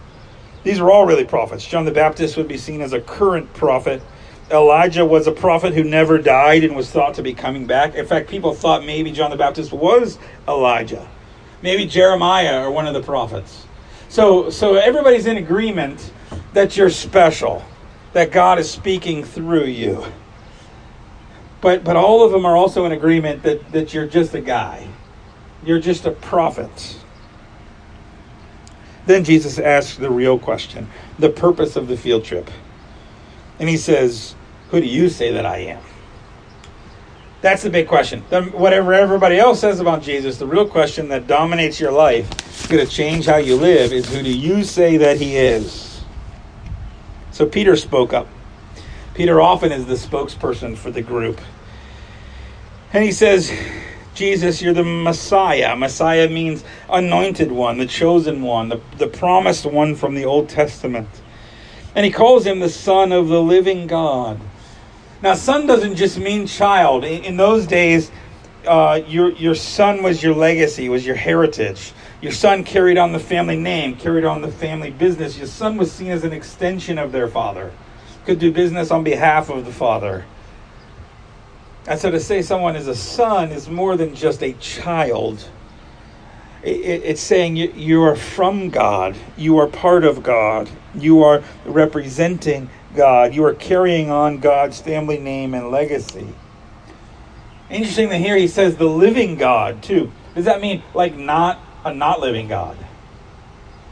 These 0.63 0.80
are 0.80 0.89
all 0.89 1.06
really 1.06 1.25
prophets. 1.25 1.66
John 1.66 1.86
the 1.86 1.92
Baptist 1.92 2.36
would 2.36 2.48
be 2.48 2.58
seen 2.58 2.82
as 2.82 2.92
a 2.92 3.00
current 3.00 3.54
prophet. 3.54 4.01
Elijah 4.51 5.06
was 5.06 5.27
a 5.27 5.32
prophet 5.32 5.74
who 5.74 5.84
never 5.84 6.18
died 6.18 6.63
and 6.63 6.75
was 6.75 6.89
thought 6.89 7.13
to 7.13 7.22
be 7.22 7.34
coming 7.34 7.68
back. 7.68 7.96
In 7.96 8.06
fact, 8.06 8.30
people 8.30 8.54
thought 8.54 8.86
maybe 8.86 9.12
John 9.12 9.30
the 9.30 9.38
Baptist 9.38 9.72
was 9.72 10.18
Elijah. 10.48 11.08
Maybe 11.62 11.86
Jeremiah 11.86 12.63
or 12.63 12.72
one 12.72 12.88
of 12.88 12.94
the 12.94 13.04
prophets. 13.04 13.66
So 14.10 14.50
so 14.50 14.75
everybody's 14.75 15.25
in 15.25 15.38
agreement 15.38 16.12
that 16.54 16.77
you're 16.77 16.89
special, 16.89 17.63
that 18.13 18.32
God 18.32 18.58
is 18.58 18.70
speaking 18.70 19.24
through 19.24 19.66
you. 19.66 20.06
But 21.62 21.84
but 21.84 21.96
all 21.96 22.24
of 22.24 22.32
them 22.32 22.46
are 22.46 22.56
also 22.56 22.86
in 22.86 22.92
agreement 22.92 23.44
that, 23.44 23.72
that 23.72 23.94
you're 23.94 24.08
just 24.08 24.34
a 24.34 24.42
guy. 24.42 24.88
You're 25.64 25.80
just 25.80 26.06
a 26.06 26.12
prophet. 26.12 26.98
Then 29.06 29.24
Jesus 29.24 29.58
asks 29.58 29.98
the 29.98 30.12
real 30.12 30.38
question, 30.38 30.90
the 31.18 31.30
purpose 31.30 31.76
of 31.76 31.88
the 31.88 31.98
field 31.98 32.26
trip. 32.26 32.52
And 33.60 33.70
he 33.70 33.78
says, 33.78 34.36
Who 34.70 34.80
do 34.80 34.86
you 34.86 35.10
say 35.10 35.32
that 35.32 35.46
I 35.46 35.60
am? 35.60 35.82
That's 37.42 37.64
the 37.64 37.70
big 37.70 37.88
question. 37.88 38.22
whatever 38.22 38.94
everybody 38.94 39.38
else 39.38 39.62
says 39.62 39.80
about 39.80 40.02
Jesus, 40.02 40.38
the 40.38 40.48
real 40.48 40.68
question 40.68 41.08
that 41.10 41.28
dominates 41.28 41.80
your 41.80 41.92
life, 41.92 42.28
going 42.68 42.86
to 42.86 42.92
change 42.92 43.26
how 43.26 43.38
you 43.38 43.56
live, 43.56 43.94
is 43.94 44.12
who 44.14 44.22
do 44.24 44.36
you 44.36 44.64
say 44.64 44.98
that 44.98 45.18
he 45.18 45.38
is? 45.38 46.02
So 47.32 47.46
Peter 47.46 47.76
spoke 47.76 48.12
up. 48.14 48.28
Peter 49.17 49.41
often 49.41 49.71
is 49.71 49.88
the 49.88 49.95
spokesperson 49.95 50.77
for 50.77 50.91
the 50.91 51.01
group. 51.01 51.41
And 52.93 53.03
he 53.03 53.12
says, 53.12 53.51
Jesus, 54.13 54.62
you're 54.62 54.75
the 54.75 54.83
Messiah. 54.83 55.75
Messiah 55.75 56.29
means 56.29 56.63
anointed 56.88 57.51
one, 57.51 57.79
the 57.79 57.88
chosen 57.88 58.43
one, 58.43 58.69
the, 58.69 58.79
the 59.00 59.07
promised 59.07 59.65
one 59.65 59.95
from 59.95 60.13
the 60.13 60.25
Old 60.25 60.50
Testament. 60.50 61.09
And 61.95 62.05
he 62.05 62.12
calls 62.12 62.45
him 62.45 62.59
the 62.59 62.69
Son 62.69 63.12
of 63.12 63.27
the 63.27 63.41
living 63.41 63.88
God. 63.88 64.39
Now, 65.24 65.33
son 65.33 65.65
doesn't 65.65 65.95
just 65.95 66.19
mean 66.19 66.45
child. 66.45 67.03
In, 67.03 67.24
in 67.24 67.38
those 67.38 67.65
days, 67.65 68.12
uh, 68.67 69.01
your, 69.07 69.31
your 69.31 69.55
son 69.55 70.03
was 70.03 70.21
your 70.21 70.36
legacy, 70.36 70.89
was 70.89 71.07
your 71.07 71.15
heritage. 71.15 71.91
Your 72.21 72.33
son 72.33 72.63
carried 72.63 73.00
on 73.00 73.13
the 73.13 73.19
family 73.19 73.57
name, 73.57 73.95
carried 73.95 74.25
on 74.25 74.43
the 74.43 74.51
family 74.51 74.91
business. 74.91 75.39
Your 75.39 75.47
son 75.47 75.75
was 75.75 75.91
seen 75.91 76.12
as 76.12 76.24
an 76.24 76.33
extension 76.33 77.00
of 77.00 77.12
their 77.12 77.27
father, 77.27 77.71
could 78.27 78.39
do 78.39 78.51
business 78.51 78.91
on 78.91 79.05
behalf 79.05 79.50
of 79.50 79.65
the 79.65 79.72
father. 79.72 80.25
And 81.88 81.98
so 81.98 82.12
to 82.12 82.19
say 82.19 82.41
someone 82.41 82.75
is 82.75 82.88
a 82.88 82.96
son 82.96 83.53
is 83.53 83.69
more 83.69 83.96
than 83.96 84.13
just 84.13 84.43
a 84.43 84.51
child. 84.53 85.50
it's 86.62 87.22
saying 87.22 87.55
you, 87.55 88.03
are 88.03 88.17
from 88.17 88.69
God. 88.69 89.15
You 89.38 89.57
are 89.60 89.67
part 89.67 90.03
of 90.03 90.24
God. 90.24 90.69
You 90.93 91.24
are 91.24 91.41
representing 91.65 92.69
God. 92.93 93.34
You 93.34 93.46
are 93.46 93.53
carrying 93.53 94.12
on 94.12 94.39
God's 94.39 94.81
family 94.81 95.17
name 95.17 95.53
and 95.53 95.72
legacy. 95.72 96.27
Interesting 97.69 98.10
to 98.10 98.17
hear 98.17 98.36
he 98.36 98.50
says 98.50 98.75
the 98.75 98.89
living 98.89 99.36
God, 99.36 99.81
too. 99.81 100.12
Does 100.36 100.43
that 100.46 100.60
mean 100.60 100.84
like 100.93 101.15
not 101.15 101.62
a 101.86 101.93
not 101.93 102.19
living 102.19 102.50
God? 102.50 102.77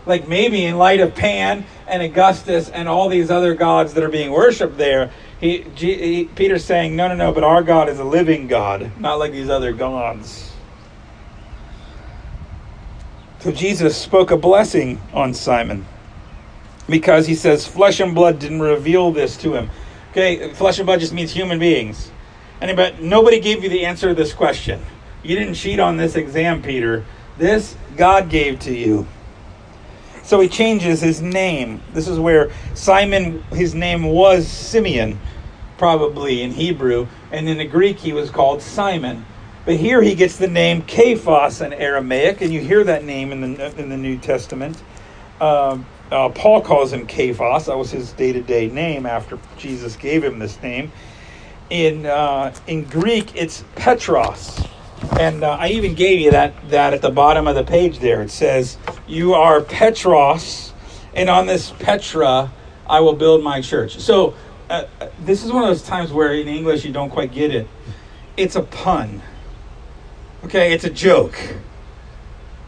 Like 0.05 0.27
maybe 0.27 0.65
in 0.65 0.77
light 0.77 0.99
of 0.99 1.15
Pan 1.15 1.65
and 1.87 2.01
Augustus 2.01 2.69
and 2.69 2.87
all 2.87 3.09
these 3.09 3.31
other 3.31 3.55
gods 3.55 3.93
that 3.93 4.03
are 4.03 4.09
being 4.09 4.31
worshipped 4.31 4.77
there, 4.77 5.11
he, 5.39 5.61
he, 5.75 6.25
Peter's 6.35 6.63
saying, 6.63 6.95
no, 6.95 7.07
no, 7.07 7.15
no, 7.15 7.31
but 7.31 7.43
our 7.43 7.63
God 7.63 7.89
is 7.89 7.99
a 7.99 8.03
living 8.03 8.47
God, 8.47 8.91
not 8.99 9.19
like 9.19 9.31
these 9.31 9.49
other 9.49 9.73
gods. 9.73 10.53
So 13.39 13.51
Jesus 13.51 13.95
spoke 13.95 14.31
a 14.31 14.37
blessing 14.37 14.99
on 15.13 15.33
Simon 15.33 15.85
because 16.89 17.27
he 17.27 17.35
says, 17.35 17.67
flesh 17.67 17.99
and 17.99 18.15
blood 18.15 18.39
didn't 18.39 18.61
reveal 18.61 19.11
this 19.11 19.37
to 19.37 19.53
him. 19.53 19.69
Okay, 20.11 20.53
flesh 20.53 20.79
and 20.79 20.85
blood 20.85 20.99
just 20.99 21.13
means 21.13 21.31
human 21.31 21.59
beings. 21.59 22.11
Anybody, 22.61 23.03
nobody 23.03 23.39
gave 23.39 23.63
you 23.63 23.69
the 23.69 23.85
answer 23.85 24.07
to 24.07 24.13
this 24.13 24.33
question. 24.33 24.81
You 25.23 25.37
didn't 25.37 25.55
cheat 25.55 25.79
on 25.79 25.97
this 25.97 26.15
exam, 26.15 26.61
Peter. 26.61 27.05
This 27.37 27.75
God 27.97 28.29
gave 28.29 28.59
to 28.61 28.73
you. 28.73 29.07
So 30.25 30.39
he 30.39 30.49
changes 30.49 31.01
his 31.01 31.21
name. 31.21 31.81
This 31.93 32.07
is 32.07 32.19
where 32.19 32.51
Simon, 32.73 33.43
his 33.51 33.75
name 33.75 34.05
was 34.05 34.47
Simeon, 34.47 35.19
probably 35.77 36.41
in 36.41 36.51
Hebrew, 36.51 37.07
and 37.31 37.47
in 37.47 37.59
the 37.59 37.65
Greek 37.65 37.99
he 37.99 38.11
was 38.11 38.31
called 38.31 38.63
Simon. 38.63 39.23
But 39.65 39.75
here 39.75 40.01
he 40.01 40.15
gets 40.15 40.37
the 40.37 40.47
name 40.47 40.83
Cephas 40.87 41.61
in 41.61 41.73
Aramaic, 41.73 42.41
and 42.41 42.51
you 42.51 42.59
hear 42.59 42.83
that 42.83 43.03
name 43.03 43.31
in 43.31 43.41
the 43.41 43.79
in 43.79 43.89
the 43.89 43.97
New 43.97 44.17
Testament. 44.17 44.81
Uh, 45.39 45.77
uh, 46.11 46.29
Paul 46.29 46.61
calls 46.61 46.91
him 46.91 47.07
Cephas. 47.07 47.67
That 47.67 47.77
was 47.77 47.91
his 47.91 48.11
day 48.13 48.33
to 48.33 48.41
day 48.41 48.67
name 48.67 49.05
after 49.05 49.37
Jesus 49.57 49.95
gave 49.95 50.23
him 50.23 50.39
this 50.39 50.59
name. 50.63 50.91
In 51.69 52.07
uh, 52.07 52.53
in 52.65 52.85
Greek, 52.85 53.35
it's 53.35 53.63
Petros. 53.75 54.59
And 55.19 55.43
uh, 55.43 55.57
I 55.59 55.69
even 55.69 55.93
gave 55.93 56.19
you 56.19 56.31
that, 56.31 56.69
that 56.69 56.93
at 56.93 57.01
the 57.01 57.09
bottom 57.09 57.47
of 57.47 57.55
the 57.55 57.63
page 57.63 57.99
there. 57.99 58.21
It 58.21 58.31
says, 58.31 58.77
You 59.07 59.33
are 59.33 59.61
Petros, 59.61 60.73
and 61.13 61.29
on 61.29 61.47
this 61.47 61.71
Petra 61.79 62.51
I 62.87 62.99
will 62.99 63.15
build 63.15 63.43
my 63.43 63.61
church. 63.61 63.99
So 63.99 64.35
uh, 64.69 64.85
uh, 64.99 65.09
this 65.21 65.43
is 65.43 65.51
one 65.51 65.63
of 65.63 65.69
those 65.69 65.83
times 65.83 66.11
where 66.11 66.33
in 66.33 66.47
English 66.47 66.85
you 66.85 66.91
don't 66.91 67.09
quite 67.09 67.31
get 67.31 67.53
it. 67.53 67.67
It's 68.37 68.55
a 68.55 68.61
pun. 68.61 69.21
Okay, 70.43 70.73
it's 70.73 70.83
a 70.83 70.89
joke. 70.89 71.37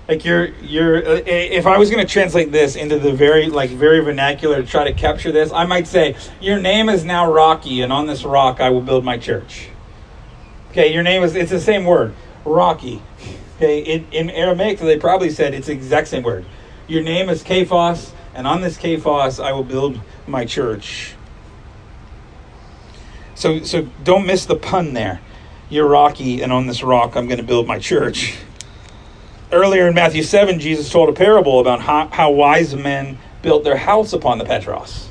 Like 0.08 0.24
you're 0.24 0.48
you're 0.62 0.98
uh, 0.98 1.22
if 1.26 1.68
I 1.68 1.78
was 1.78 1.90
going 1.90 2.06
to 2.06 2.12
translate 2.12 2.52
this 2.52 2.76
into 2.76 2.98
the 2.98 3.12
very 3.12 3.48
like 3.48 3.72
very 3.72 4.00
vernacular 4.00 4.62
to 4.62 4.68
try 4.68 4.86
to 4.86 4.94
capture 4.94 5.32
this, 5.32 5.52
I 5.52 5.66
might 5.66 5.88
say 5.88 6.16
your 6.40 6.60
name 6.60 6.88
is 6.88 7.04
now 7.04 7.30
Rocky 7.30 7.82
and 7.82 7.92
on 7.92 8.08
this 8.08 8.24
rock 8.24 8.62
I 8.62 8.70
will 8.70 8.82
build 8.82 9.04
my 9.04 9.18
church. 9.18 9.70
Okay, 10.78 10.94
your 10.94 11.02
name 11.02 11.24
is, 11.24 11.34
it's 11.34 11.50
the 11.50 11.60
same 11.60 11.86
word, 11.86 12.14
Rocky. 12.46 13.02
Okay, 13.56 13.80
in, 13.80 14.06
in 14.12 14.30
Aramaic, 14.30 14.78
they 14.78 15.00
probably 15.00 15.32
said 15.32 15.56
it's 15.56 15.66
the 15.66 15.74
exact 15.74 16.08
same 16.08 16.22
word. 16.22 16.46
Your 16.88 17.02
name 17.02 17.30
is 17.30 17.42
Cephas, 17.42 18.14
and 18.36 18.46
on 18.46 18.62
this 18.62 18.76
Cephas 18.76 19.40
I 19.40 19.54
will 19.54 19.64
build 19.64 20.00
my 20.28 20.46
church. 20.46 21.16
So, 23.34 23.64
so 23.64 23.90
don't 24.04 24.28
miss 24.28 24.46
the 24.46 24.56
pun 24.56 24.94
there. 24.94 25.20
You're 25.68 25.88
Rocky, 25.88 26.44
and 26.44 26.54
on 26.54 26.68
this 26.68 26.84
rock 26.84 27.16
I'm 27.16 27.26
going 27.26 27.40
to 27.40 27.44
build 27.44 27.66
my 27.66 27.80
church. 27.80 28.38
Earlier 29.52 29.88
in 29.88 29.96
Matthew 29.96 30.22
7, 30.22 30.60
Jesus 30.60 30.92
told 30.92 31.10
a 31.10 31.14
parable 31.14 31.60
about 31.60 31.82
how, 31.82 32.08
how 32.10 32.30
wise 32.30 32.76
men 32.76 33.18
built 33.42 33.64
their 33.64 33.78
house 33.78 34.14
upon 34.14 34.38
the 34.38 34.46
Petros 34.46 35.10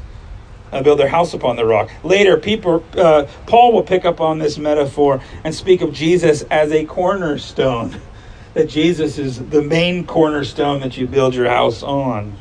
uh, 0.73 0.83
build 0.83 0.99
their 0.99 1.09
house 1.09 1.35
upon 1.35 1.57
the 1.57 1.65
rock. 1.65 1.91
Later, 2.03 2.37
people, 2.37 2.85
uh, 2.97 3.27
Paul 3.47 3.73
will 3.73 3.83
pick 3.83 4.05
up 4.05 4.21
on 4.21 4.39
this 4.39 4.59
metaphor 4.59 5.21
and 5.45 5.55
speak 5.55 5.81
of 5.81 5.93
Jesus 5.93 6.43
as 6.51 6.73
a 6.73 6.85
cornerstone. 6.85 8.01
That 8.55 8.71
Jesus 8.71 9.19
is 9.19 9.51
the 9.51 9.61
main 9.61 10.07
cornerstone 10.07 10.81
that 10.81 10.97
you 10.97 11.07
build 11.07 11.35
your 11.35 11.47
house 11.47 11.83
on. 11.83 12.39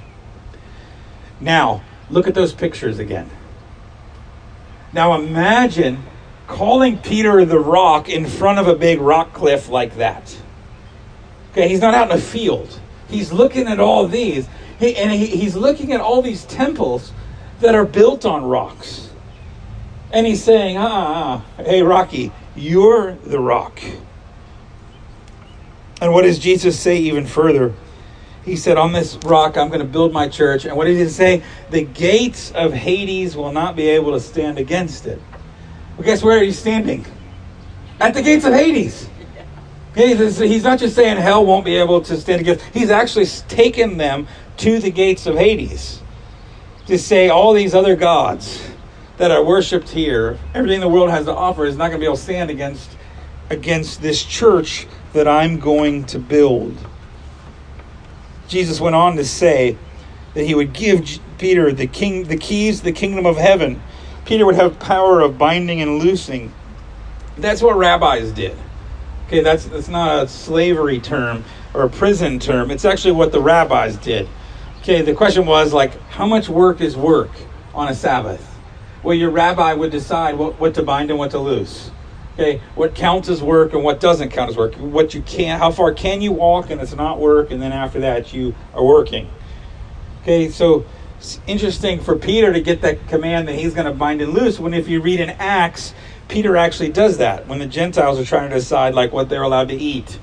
Now, 1.41 1.83
look 2.09 2.25
at 2.25 2.33
those 2.33 2.53
pictures 2.53 2.99
again. 2.99 3.29
Now, 4.93 5.19
imagine 5.19 6.03
calling 6.47 6.99
Peter 6.99 7.43
the 7.43 7.59
rock 7.59 8.07
in 8.07 8.25
front 8.25 8.59
of 8.59 8.67
a 8.69 8.75
big 8.75 9.01
rock 9.01 9.33
cliff 9.33 9.67
like 9.67 9.97
that. 9.97 10.37
Okay, 11.51 11.67
he's 11.67 11.81
not 11.81 11.93
out 11.93 12.11
in 12.11 12.17
a 12.17 12.21
field. 12.21 12.79
He's 13.09 13.33
looking 13.33 13.67
at 13.67 13.81
all 13.81 14.07
these. 14.07 14.47
He, 14.79 14.95
and 14.95 15.11
he, 15.11 15.25
he's 15.27 15.55
looking 15.55 15.91
at 15.91 15.99
all 15.99 16.21
these 16.21 16.45
temples 16.45 17.11
that 17.65 17.73
are 17.73 17.85
built 17.85 18.25
on 18.25 18.45
rocks. 18.45 19.09
And 20.11 20.27
he's 20.27 20.43
saying, 20.43 20.77
ah, 20.77 21.43
ah, 21.57 21.63
hey, 21.63 21.81
Rocky, 21.81 22.31
you're 22.55 23.13
the 23.15 23.39
rock. 23.39 23.81
And 25.99 26.13
what 26.13 26.21
does 26.21 26.37
Jesus 26.37 26.79
say 26.79 26.97
even 26.97 27.25
further? 27.25 27.73
He 28.43 28.55
said, 28.55 28.77
On 28.77 28.93
this 28.93 29.17
rock 29.25 29.57
I'm 29.57 29.69
going 29.69 29.79
to 29.79 29.87
build 29.87 30.13
my 30.13 30.27
church. 30.27 30.65
And 30.65 30.77
what 30.77 30.85
did 30.85 30.97
he 30.97 31.09
say? 31.09 31.41
The 31.71 31.83
gates 31.83 32.51
of 32.51 32.71
Hades 32.71 33.35
will 33.35 33.51
not 33.51 33.75
be 33.75 33.87
able 33.87 34.11
to 34.11 34.19
stand 34.19 34.59
against 34.59 35.07
it. 35.07 35.19
Well, 35.97 36.05
guess 36.05 36.21
where 36.21 36.43
he's 36.43 36.59
standing? 36.59 37.03
At 37.99 38.13
the 38.13 38.21
gates 38.21 38.45
of 38.45 38.53
Hades. 38.53 39.09
He's 39.95 40.63
not 40.63 40.77
just 40.77 40.93
saying 40.93 41.17
hell 41.17 41.43
won't 41.43 41.65
be 41.65 41.77
able 41.77 42.01
to 42.01 42.17
stand 42.17 42.41
against. 42.41 42.63
He's 42.65 42.91
actually 42.91 43.25
taken 43.25 43.97
them 43.97 44.27
to 44.57 44.79
the 44.79 44.91
gates 44.91 45.25
of 45.25 45.35
Hades 45.35 46.01
to 46.87 46.97
say 46.97 47.29
all 47.29 47.53
these 47.53 47.73
other 47.73 47.95
gods 47.95 48.69
that 49.17 49.31
are 49.31 49.43
worshipped 49.43 49.89
here, 49.89 50.37
everything 50.53 50.79
the 50.79 50.89
world 50.89 51.09
has 51.09 51.25
to 51.25 51.33
offer 51.33 51.65
is 51.65 51.75
not 51.75 51.87
going 51.87 51.99
to 51.99 51.99
be 51.99 52.05
able 52.05 52.17
to 52.17 52.21
stand 52.21 52.49
against 52.49 52.97
against 53.49 54.01
this 54.01 54.23
church 54.23 54.87
that 55.13 55.27
I'm 55.27 55.59
going 55.59 56.05
to 56.05 56.19
build. 56.19 56.75
Jesus 58.47 58.81
went 58.81 58.95
on 58.95 59.15
to 59.17 59.25
say 59.25 59.77
that 60.33 60.45
he 60.45 60.55
would 60.55 60.73
give 60.73 61.19
Peter 61.37 61.71
the 61.71 61.87
king 61.87 62.25
the 62.25 62.37
keys 62.37 62.81
the 62.81 62.91
kingdom 62.91 63.25
of 63.25 63.37
heaven. 63.37 63.81
Peter 64.25 64.45
would 64.45 64.55
have 64.55 64.79
power 64.79 65.21
of 65.21 65.37
binding 65.37 65.81
and 65.81 65.99
loosing. 65.99 66.51
That's 67.37 67.61
what 67.61 67.77
rabbis 67.77 68.31
did. 68.31 68.57
Okay, 69.27 69.41
that's 69.41 69.65
that's 69.65 69.87
not 69.87 70.23
a 70.23 70.27
slavery 70.27 70.99
term 70.99 71.43
or 71.73 71.83
a 71.83 71.89
prison 71.89 72.39
term. 72.39 72.71
It's 72.71 72.85
actually 72.85 73.13
what 73.13 73.31
the 73.31 73.41
rabbis 73.41 73.97
did. 73.97 74.27
Okay, 74.85 75.01
the 75.01 75.15
question 75.15 75.47
was 75.47 75.73
like, 75.73 75.99
how 76.09 76.27
much 76.27 76.47
work 76.47 76.79
is 76.79 76.95
work 76.95 77.31
on 77.73 77.87
a 77.87 77.95
Sabbath? 77.95 78.55
Well, 79.01 79.15
your 79.15 79.31
rabbi 79.31 79.73
would 79.73 79.89
decide 79.89 80.37
what, 80.37 80.59
what 80.59 80.75
to 80.75 80.83
bind 80.83 81.09
and 81.09 81.17
what 81.17 81.31
to 81.31 81.39
loose. 81.39 81.89
Okay, 82.35 82.61
what 82.75 82.93
counts 82.93 83.27
as 83.27 83.41
work 83.41 83.73
and 83.73 83.83
what 83.83 83.99
doesn't 83.99 84.29
count 84.29 84.51
as 84.51 84.55
work. 84.55 84.75
What 84.75 85.15
you 85.15 85.23
can, 85.23 85.57
how 85.57 85.71
far 85.71 85.91
can 85.91 86.21
you 86.21 86.31
walk 86.33 86.69
and 86.69 86.79
it's 86.79 86.93
not 86.93 87.19
work, 87.19 87.49
and 87.49 87.59
then 87.59 87.71
after 87.71 87.99
that 88.01 88.31
you 88.31 88.53
are 88.75 88.85
working. 88.85 89.27
Okay, 90.21 90.49
so 90.49 90.85
it's 91.17 91.39
interesting 91.47 91.99
for 91.99 92.15
Peter 92.15 92.53
to 92.53 92.61
get 92.61 92.81
that 92.81 93.07
command 93.07 93.47
that 93.47 93.55
he's 93.55 93.73
going 93.73 93.87
to 93.87 93.91
bind 93.93 94.21
and 94.21 94.35
loose. 94.35 94.59
When 94.59 94.75
if 94.75 94.87
you 94.87 95.01
read 95.01 95.19
in 95.19 95.31
Acts, 95.31 95.95
Peter 96.27 96.55
actually 96.55 96.91
does 96.91 97.17
that 97.17 97.47
when 97.47 97.57
the 97.57 97.65
Gentiles 97.65 98.19
are 98.19 98.25
trying 98.25 98.51
to 98.51 98.55
decide 98.55 98.93
like 98.93 99.11
what 99.11 99.29
they're 99.29 99.41
allowed 99.41 99.69
to 99.69 99.75
eat, 99.75 100.19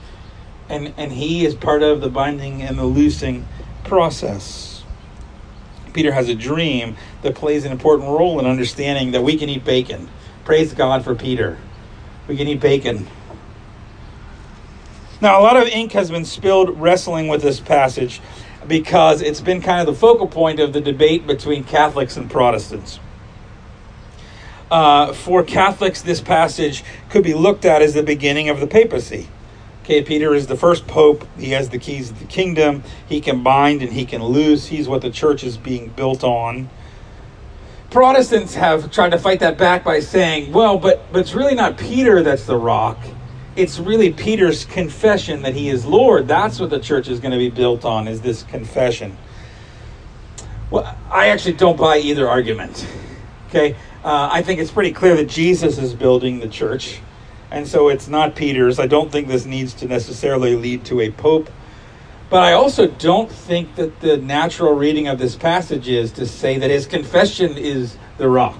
and 0.69 0.95
and 0.97 1.11
he 1.11 1.45
is 1.45 1.57
part 1.57 1.83
of 1.83 2.01
the 2.01 2.09
binding 2.09 2.63
and 2.63 2.79
the 2.79 2.85
loosing 2.85 3.49
process. 3.85 4.85
Peter 5.93 6.13
has 6.13 6.29
a 6.29 6.35
dream 6.35 6.97
that 7.23 7.35
plays 7.35 7.65
an 7.65 7.73
important 7.73 8.09
role 8.09 8.41
in 8.41 8.47
understanding 8.47 9.13
that 9.13 9.23
we 9.23 9.37
can 9.37 9.49
eat 9.49 9.65
bacon. 9.65 10.09
Praise 10.45 10.73
God 10.73 11.05
for 11.05 11.15
Peter. 11.15 11.59
We 12.29 12.37
can 12.37 12.49
eat 12.49 12.61
bacon. 12.61 13.09
Now, 15.21 15.41
a 15.41 15.43
lot 15.43 15.57
of 15.57 15.69
ink 15.69 15.93
has 15.93 16.11
been 16.11 16.25
spilled 16.25 16.81
wrestling 16.81 17.29
with 17.29 17.43
this 17.43 17.61
passage 17.61 18.21
because 18.67 19.23
it's 19.23 19.41
been 19.41 19.61
kind 19.61 19.81
of 19.81 19.87
the 19.95 19.99
focal 19.99 20.27
point 20.27 20.61
of 20.61 20.73
the 20.73 20.81
debate 20.81 21.27
between 21.27 21.65
Catholics 21.65 22.17
and 22.17 22.31
Protestants. 22.31 22.99
Uh, 24.71 25.13
for 25.13 25.45
Catholics, 25.45 26.01
this 26.03 26.21
passage 26.21 26.83
could 27.11 27.23
be 27.23 27.35
looked 27.35 27.65
at 27.65 27.83
as 27.83 27.95
the 27.95 28.03
beginning 28.03 28.49
of 28.49 28.59
the 28.59 28.67
papacy. 28.67 29.29
Okay, 29.83 30.01
Peter 30.01 30.33
is 30.33 30.47
the 30.47 30.57
first 30.57 30.87
pope. 30.87 31.27
He 31.37 31.51
has 31.51 31.69
the 31.69 31.79
keys 31.79 32.11
of 32.11 32.21
the 32.21 32.25
kingdom. 32.27 32.85
He 33.09 33.21
can 33.21 33.43
bind 33.43 33.83
and 33.83 33.93
he 33.93 34.05
can 34.05 34.23
loose. 34.23 34.69
He's 34.69 34.89
what 34.89 35.03
the 35.03 35.11
church 35.11 35.43
is 35.43 35.57
being 35.57 35.89
built 35.89 36.23
on. 36.23 36.71
Protestants 37.91 38.55
have 38.55 38.93
tried 38.93 39.11
to 39.11 39.19
fight 39.19 39.41
that 39.41 39.59
back 39.59 39.83
by 39.83 39.99
saying, 39.99 40.53
well, 40.53 40.79
but, 40.79 41.13
but 41.13 41.19
it's 41.19 41.35
really 41.35 41.57
not 41.57 41.77
Peter 41.77 42.23
that's 42.23 42.47
the 42.47 42.57
rock. 42.57 42.97
It's 43.57 43.81
really 43.81 44.13
Peter's 44.13 44.65
confession 44.65 45.43
that 45.43 45.55
he 45.55 45.69
is 45.69 45.85
Lord. 45.85 46.29
That's 46.29 46.61
what 46.61 46.71
the 46.71 46.79
church 46.79 47.09
is 47.09 47.19
going 47.19 47.33
to 47.33 47.39
be 47.39 47.51
built 47.51 47.85
on, 47.85 48.07
is 48.07 48.21
this 48.21 48.45
confession. 48.45 49.19
Well, 50.71 50.97
I 51.11 51.29
actually 51.29 51.55
don't 51.55 51.77
buy 51.77 51.99
either 51.99 52.29
argument. 52.29 52.87
Okay, 53.49 53.75
uh, 54.05 54.31
I 54.33 54.43
think 54.43 54.61
it's 54.61 54.71
pretty 54.71 54.93
clear 54.93 55.17
that 55.17 55.29
Jesus 55.29 55.77
is 55.77 55.93
building 55.93 56.39
the 56.39 56.49
church 56.49 57.01
and 57.53 57.69
so 57.69 57.89
it's 57.89 58.09
not 58.09 58.35
Peter's. 58.35 58.79
I 58.79 58.87
don't 58.87 59.13
think 59.13 59.29
this 59.29 59.45
needs 59.45 59.75
to 59.75 59.87
necessarily 59.87 60.57
lead 60.57 60.87
to 60.87 61.01
a 61.01 61.11
pope. 61.11 61.51
But 62.31 62.43
I 62.43 62.53
also 62.55 62.87
don't 62.87 63.31
think 63.31 63.75
that 63.75 64.01
the 64.01 64.17
natural 64.17 64.73
reading 64.73 65.07
of 65.07 65.19
this 65.19 65.37
passage 65.37 65.87
is 65.87 66.13
to 66.13 66.27
say 66.27 66.57
that 66.57 66.71
his 66.71 66.87
confession 66.87 67.59
is 67.59 67.99
the 68.17 68.27
rock. 68.27 68.59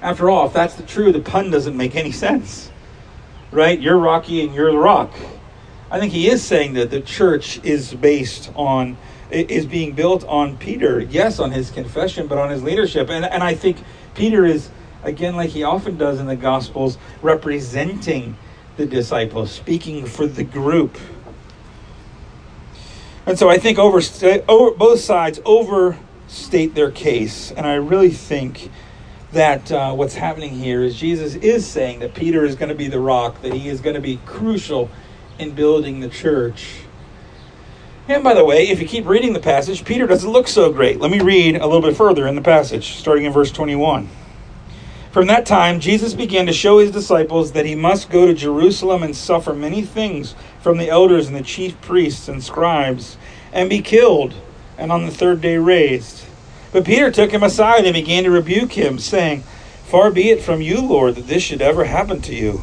After 0.00 0.30
all, 0.30 0.46
if 0.46 0.54
that's 0.54 0.74
the 0.74 0.82
true, 0.82 1.12
the 1.12 1.20
pun 1.20 1.50
doesn't 1.50 1.76
make 1.76 1.94
any 1.94 2.10
sense. 2.10 2.70
Right? 3.50 3.78
You're 3.78 3.98
Rocky 3.98 4.42
and 4.42 4.54
you're 4.54 4.72
the 4.72 4.78
rock. 4.78 5.12
I 5.90 6.00
think 6.00 6.12
he 6.12 6.28
is 6.28 6.42
saying 6.42 6.72
that 6.72 6.90
the 6.90 7.02
church 7.02 7.62
is 7.62 7.92
based 7.92 8.50
on 8.54 8.96
is 9.30 9.66
being 9.66 9.92
built 9.92 10.24
on 10.24 10.56
Peter. 10.56 11.00
Yes, 11.00 11.38
on 11.38 11.50
his 11.50 11.70
confession, 11.70 12.28
but 12.28 12.38
on 12.38 12.50
his 12.50 12.62
leadership. 12.62 13.10
And 13.10 13.26
and 13.26 13.42
I 13.42 13.54
think 13.54 13.76
Peter 14.14 14.46
is 14.46 14.70
again, 15.06 15.36
like 15.36 15.50
he 15.50 15.62
often 15.62 15.96
does 15.96 16.20
in 16.20 16.26
the 16.26 16.36
Gospels, 16.36 16.98
representing 17.22 18.36
the 18.76 18.84
disciples, 18.84 19.52
speaking 19.52 20.04
for 20.04 20.26
the 20.26 20.44
group. 20.44 20.98
And 23.24 23.38
so 23.38 23.48
I 23.48 23.58
think 23.58 23.78
over, 23.78 24.00
over 24.48 24.76
both 24.76 25.00
sides 25.00 25.40
overstate 25.44 26.74
their 26.74 26.90
case, 26.90 27.50
and 27.52 27.66
I 27.66 27.74
really 27.74 28.10
think 28.10 28.70
that 29.32 29.70
uh, 29.72 29.94
what's 29.94 30.14
happening 30.14 30.54
here 30.54 30.82
is 30.82 30.96
Jesus 30.96 31.34
is 31.36 31.66
saying 31.66 32.00
that 32.00 32.14
Peter 32.14 32.44
is 32.44 32.54
going 32.54 32.68
to 32.68 32.74
be 32.74 32.88
the 32.88 33.00
rock, 33.00 33.42
that 33.42 33.52
he 33.54 33.68
is 33.68 33.80
going 33.80 33.94
to 33.94 34.00
be 34.00 34.18
crucial 34.26 34.90
in 35.38 35.52
building 35.52 36.00
the 36.00 36.08
church. 36.08 36.80
And 38.08 38.22
by 38.22 38.34
the 38.34 38.44
way, 38.44 38.68
if 38.68 38.80
you 38.80 38.86
keep 38.86 39.06
reading 39.06 39.32
the 39.32 39.40
passage, 39.40 39.84
Peter 39.84 40.06
doesn't 40.06 40.30
look 40.30 40.46
so 40.46 40.72
great. 40.72 41.00
Let 41.00 41.10
me 41.10 41.20
read 41.20 41.56
a 41.56 41.66
little 41.66 41.82
bit 41.82 41.96
further 41.96 42.26
in 42.28 42.36
the 42.36 42.42
passage, 42.42 42.94
starting 42.94 43.24
in 43.24 43.32
verse 43.32 43.50
21. 43.50 44.08
From 45.16 45.28
that 45.28 45.46
time, 45.46 45.80
Jesus 45.80 46.12
began 46.12 46.44
to 46.44 46.52
show 46.52 46.78
his 46.78 46.90
disciples 46.90 47.52
that 47.52 47.64
he 47.64 47.74
must 47.74 48.10
go 48.10 48.26
to 48.26 48.34
Jerusalem 48.34 49.02
and 49.02 49.16
suffer 49.16 49.54
many 49.54 49.80
things 49.80 50.34
from 50.60 50.76
the 50.76 50.90
elders 50.90 51.26
and 51.26 51.34
the 51.34 51.42
chief 51.42 51.80
priests 51.80 52.28
and 52.28 52.44
scribes, 52.44 53.16
and 53.50 53.70
be 53.70 53.80
killed, 53.80 54.34
and 54.76 54.92
on 54.92 55.06
the 55.06 55.10
third 55.10 55.40
day 55.40 55.56
raised. 55.56 56.26
But 56.70 56.84
Peter 56.84 57.10
took 57.10 57.30
him 57.30 57.42
aside 57.42 57.86
and 57.86 57.94
began 57.94 58.24
to 58.24 58.30
rebuke 58.30 58.72
him, 58.72 58.98
saying, 58.98 59.42
Far 59.86 60.10
be 60.10 60.28
it 60.28 60.42
from 60.42 60.60
you, 60.60 60.82
Lord, 60.82 61.14
that 61.14 61.28
this 61.28 61.42
should 61.42 61.62
ever 61.62 61.84
happen 61.84 62.20
to 62.20 62.34
you. 62.34 62.60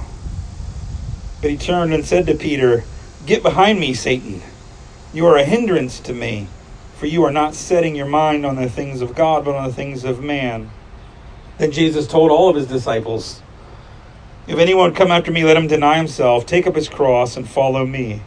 But 1.42 1.50
he 1.50 1.58
turned 1.58 1.92
and 1.92 2.06
said 2.06 2.28
to 2.28 2.36
Peter, 2.36 2.84
Get 3.26 3.42
behind 3.42 3.80
me, 3.80 3.96
Satan. 3.96 4.44
You 5.12 5.26
are 5.26 5.38
a 5.38 5.44
hindrance 5.44 6.00
to 6.02 6.14
me, 6.14 6.50
for 6.98 7.08
you 7.08 7.24
are 7.24 7.32
not 7.32 7.56
setting 7.56 7.96
your 7.96 8.06
mind 8.06 8.46
on 8.46 8.58
the 8.58 8.70
things 8.70 9.02
of 9.02 9.16
God, 9.16 9.44
but 9.44 9.56
on 9.56 9.68
the 9.68 9.74
things 9.74 10.04
of 10.04 10.22
man. 10.22 10.70
Then 11.58 11.72
Jesus 11.72 12.08
told 12.08 12.32
all 12.32 12.50
of 12.50 12.56
his 12.56 12.68
disciples, 12.68 13.42
If 14.48 14.58
anyone 14.58 14.94
come 14.94 15.12
after 15.12 15.32
me, 15.32 15.44
let 15.44 15.58
him 15.58 15.68
deny 15.68 15.98
himself, 15.98 16.46
take 16.46 16.66
up 16.66 16.76
his 16.76 16.90
cross, 16.90 17.38
and 17.38 17.48
follow 17.48 17.86
me. 17.86 18.22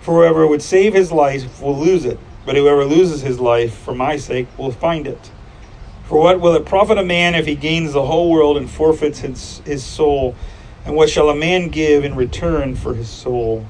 For 0.00 0.14
whoever 0.14 0.46
would 0.46 0.62
save 0.62 0.94
his 0.94 1.12
life 1.12 1.60
will 1.60 1.78
lose 1.78 2.04
it, 2.04 2.18
but 2.46 2.56
whoever 2.56 2.84
loses 2.84 3.20
his 3.20 3.38
life 3.38 3.74
for 3.74 3.94
my 3.94 4.16
sake 4.16 4.48
will 4.58 4.72
find 4.72 5.06
it. 5.06 5.30
For 6.04 6.18
what 6.18 6.40
will 6.40 6.54
it 6.54 6.64
profit 6.64 6.98
a 6.98 7.04
man 7.04 7.34
if 7.34 7.46
he 7.46 7.54
gains 7.54 7.92
the 7.92 8.04
whole 8.04 8.30
world 8.30 8.56
and 8.56 8.68
forfeits 8.68 9.20
his, 9.20 9.58
his 9.64 9.84
soul? 9.84 10.34
And 10.84 10.96
what 10.96 11.10
shall 11.10 11.28
a 11.28 11.36
man 11.36 11.68
give 11.68 12.04
in 12.04 12.16
return 12.16 12.74
for 12.74 12.94
his 12.94 13.08
soul? 13.08 13.66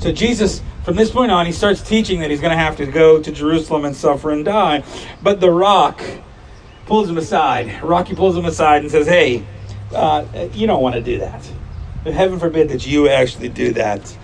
So 0.00 0.12
Jesus, 0.12 0.60
from 0.84 0.96
this 0.96 1.10
point 1.10 1.30
on, 1.30 1.46
he 1.46 1.52
starts 1.52 1.80
teaching 1.80 2.20
that 2.20 2.30
he's 2.30 2.40
going 2.40 2.50
to 2.50 2.58
have 2.58 2.76
to 2.76 2.86
go 2.86 3.22
to 3.22 3.32
Jerusalem 3.32 3.84
and 3.84 3.94
suffer 3.94 4.30
and 4.30 4.44
die. 4.44 4.82
But 5.22 5.40
the 5.40 5.50
rock, 5.50 6.02
pulls 6.90 7.08
him 7.08 7.18
aside. 7.18 7.84
Rocky 7.84 8.16
pulls 8.16 8.36
him 8.36 8.44
aside 8.46 8.82
and 8.82 8.90
says, 8.90 9.06
Hey, 9.06 9.46
uh, 9.94 10.26
you 10.52 10.66
don't 10.66 10.82
want 10.82 10.96
to 10.96 11.00
do 11.00 11.18
that. 11.18 11.48
Heaven 12.02 12.40
forbid 12.40 12.68
that 12.70 12.84
you 12.84 13.08
actually 13.08 13.48
do 13.48 13.72
that. 13.74 14.18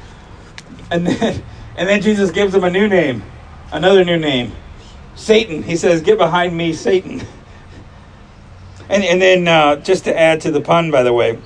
And 0.91 1.07
then, 1.07 1.45
and 1.77 1.89
then 1.89 2.03
Jesus 2.03 2.33
gives 2.33 2.53
him 2.53 2.65
a 2.65 2.71
new 2.71 2.89
name, 2.89 3.23
another 3.71 4.05
new 4.05 4.19
name 4.19 4.51
Satan. 5.15 5.63
He 5.63 5.77
says, 5.77 6.03
Get 6.03 6.19
behind 6.19 6.57
me, 6.57 6.75
Satan. 6.75 7.23
And, 8.89 9.03
and 9.03 9.21
then, 9.21 9.49
uh, 9.49 9.75
just 9.83 10.05
to 10.05 10.17
add 10.17 10.43
to 10.43 10.53
the 10.53 10.61
pun, 10.61 10.93
by 10.93 11.03
the 11.03 11.13
way, 11.13 11.41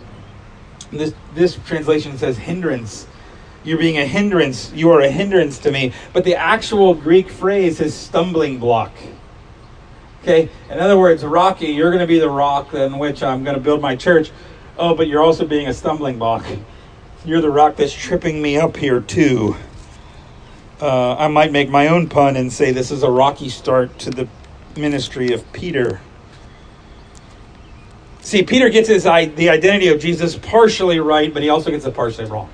this, 0.92 1.14
this 1.34 1.56
translation 1.64 2.18
says 2.18 2.36
hindrance. 2.36 3.06
You're 3.64 3.78
being 3.78 3.96
a 3.96 4.04
hindrance. 4.04 4.70
You 4.74 4.90
are 4.90 5.00
a 5.00 5.08
hindrance 5.08 5.56
to 5.60 5.70
me. 5.70 5.94
But 6.12 6.24
the 6.24 6.34
actual 6.34 6.92
Greek 6.92 7.30
phrase 7.30 7.80
is 7.80 7.94
stumbling 7.94 8.58
block. 8.58 8.92
Okay? 10.22 10.50
In 10.68 10.78
other 10.78 10.98
words, 10.98 11.24
Rocky, 11.24 11.68
you're 11.68 11.90
going 11.90 12.00
to 12.00 12.06
be 12.06 12.18
the 12.18 12.28
rock 12.28 12.74
in 12.74 12.98
which 12.98 13.22
I'm 13.22 13.42
going 13.44 13.56
to 13.56 13.62
build 13.62 13.80
my 13.80 13.96
church. 13.96 14.30
Oh, 14.78 14.94
but 14.94 15.08
you're 15.08 15.22
also 15.22 15.46
being 15.46 15.68
a 15.68 15.74
stumbling 15.74 16.18
block. 16.18 16.44
You're 17.24 17.40
the 17.40 17.50
rock 17.50 17.76
that's 17.76 17.92
tripping 17.92 18.40
me 18.40 18.56
up 18.56 18.76
here, 18.76 19.00
too. 19.00 19.56
Uh, 20.80 21.14
I 21.16 21.28
might 21.28 21.52
make 21.52 21.68
my 21.68 21.88
own 21.88 22.08
pun 22.08 22.36
and 22.36 22.52
say 22.52 22.72
this 22.72 22.90
is 22.90 23.02
a 23.02 23.10
rocky 23.10 23.50
start 23.50 23.98
to 24.00 24.10
the 24.10 24.28
ministry 24.76 25.32
of 25.32 25.50
Peter. 25.52 26.00
See, 28.22 28.42
Peter 28.42 28.68
gets 28.68 28.88
his 28.88 29.04
the 29.04 29.48
identity 29.50 29.88
of 29.88 30.00
Jesus 30.00 30.36
partially 30.36 31.00
right, 31.00 31.32
but 31.32 31.42
he 31.42 31.48
also 31.48 31.70
gets 31.70 31.84
it 31.84 31.94
partially 31.94 32.26
wrong. 32.26 32.50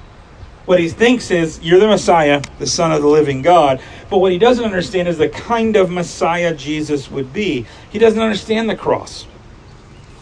What 0.67 0.81
he 0.81 0.89
thinks 0.89 1.31
is, 1.31 1.61
you're 1.63 1.79
the 1.79 1.87
Messiah, 1.87 2.43
the 2.59 2.67
Son 2.67 2.91
of 2.91 3.01
the 3.01 3.09
living 3.09 3.41
God. 3.41 3.81
But 4.11 4.19
what 4.19 4.33
he 4.33 4.39
doesn't 4.39 4.65
understand 4.65 5.07
is 5.07 5.17
the 5.17 5.29
kind 5.29 5.77
of 5.77 5.91
Messiah 5.91 6.55
Jesus 6.55 7.09
would 7.09 7.33
be. 7.33 7.67
He 7.91 8.01
doesn't 8.01 8.21
understand 8.21 8.69
the 8.69 8.75
cross. 8.77 9.27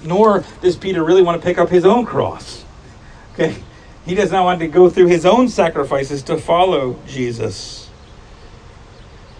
Nor 0.02 0.44
does 0.61 0.76
Peter 0.76 1.02
really 1.02 1.22
want 1.22 1.40
to 1.40 1.44
pick 1.44 1.57
up 1.57 1.70
his 1.70 1.87
own 1.87 2.04
cross. 2.04 2.62
Okay? 3.33 3.57
He 4.04 4.14
does 4.14 4.30
not 4.30 4.44
want 4.44 4.61
to 4.61 4.68
go 4.68 4.90
through 4.90 5.07
his 5.07 5.24
own 5.24 5.48
sacrifices 5.48 6.22
to 6.24 6.37
follow 6.37 6.98
Jesus. 7.07 7.88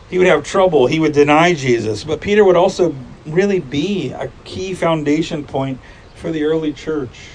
He 0.09 0.17
would 0.17 0.27
have 0.27 0.43
trouble. 0.43 0.87
He 0.87 1.01
would 1.01 1.13
deny 1.13 1.53
Jesus. 1.53 2.03
But 2.03 2.23
Peter 2.23 2.45
would 2.45 2.57
also 2.57 2.95
really 3.27 3.61
be 3.61 4.11
a 4.13 4.31
key 4.45 4.73
foundation 4.73 5.45
point 5.45 5.79
for 6.15 6.33
the 6.33 6.45
early 6.45 6.73
church. 6.73 7.29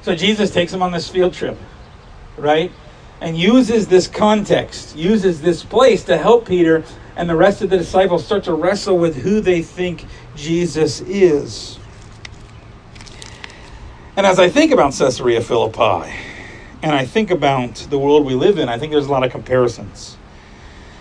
So 0.00 0.16
Jesus 0.16 0.50
takes 0.50 0.72
him 0.72 0.82
on 0.82 0.92
this 0.92 1.10
field 1.10 1.34
trip 1.34 1.58
right? 2.36 2.72
And 3.20 3.36
uses 3.36 3.86
this 3.86 4.06
context, 4.08 4.96
uses 4.96 5.42
this 5.42 5.64
place 5.64 6.04
to 6.04 6.18
help 6.18 6.46
Peter 6.46 6.84
and 7.16 7.28
the 7.28 7.36
rest 7.36 7.62
of 7.62 7.70
the 7.70 7.78
disciples 7.78 8.24
start 8.24 8.44
to 8.44 8.54
wrestle 8.54 8.98
with 8.98 9.22
who 9.22 9.40
they 9.40 9.62
think 9.62 10.06
Jesus 10.34 11.00
is. 11.02 11.78
And 14.16 14.26
as 14.26 14.38
I 14.38 14.48
think 14.48 14.72
about 14.72 14.92
Caesarea 14.94 15.40
Philippi, 15.40 16.12
and 16.82 16.92
I 16.92 17.06
think 17.06 17.30
about 17.30 17.76
the 17.90 17.98
world 17.98 18.26
we 18.26 18.34
live 18.34 18.58
in, 18.58 18.68
I 18.68 18.78
think 18.78 18.92
there's 18.92 19.06
a 19.06 19.10
lot 19.10 19.24
of 19.24 19.30
comparisons. 19.30 20.16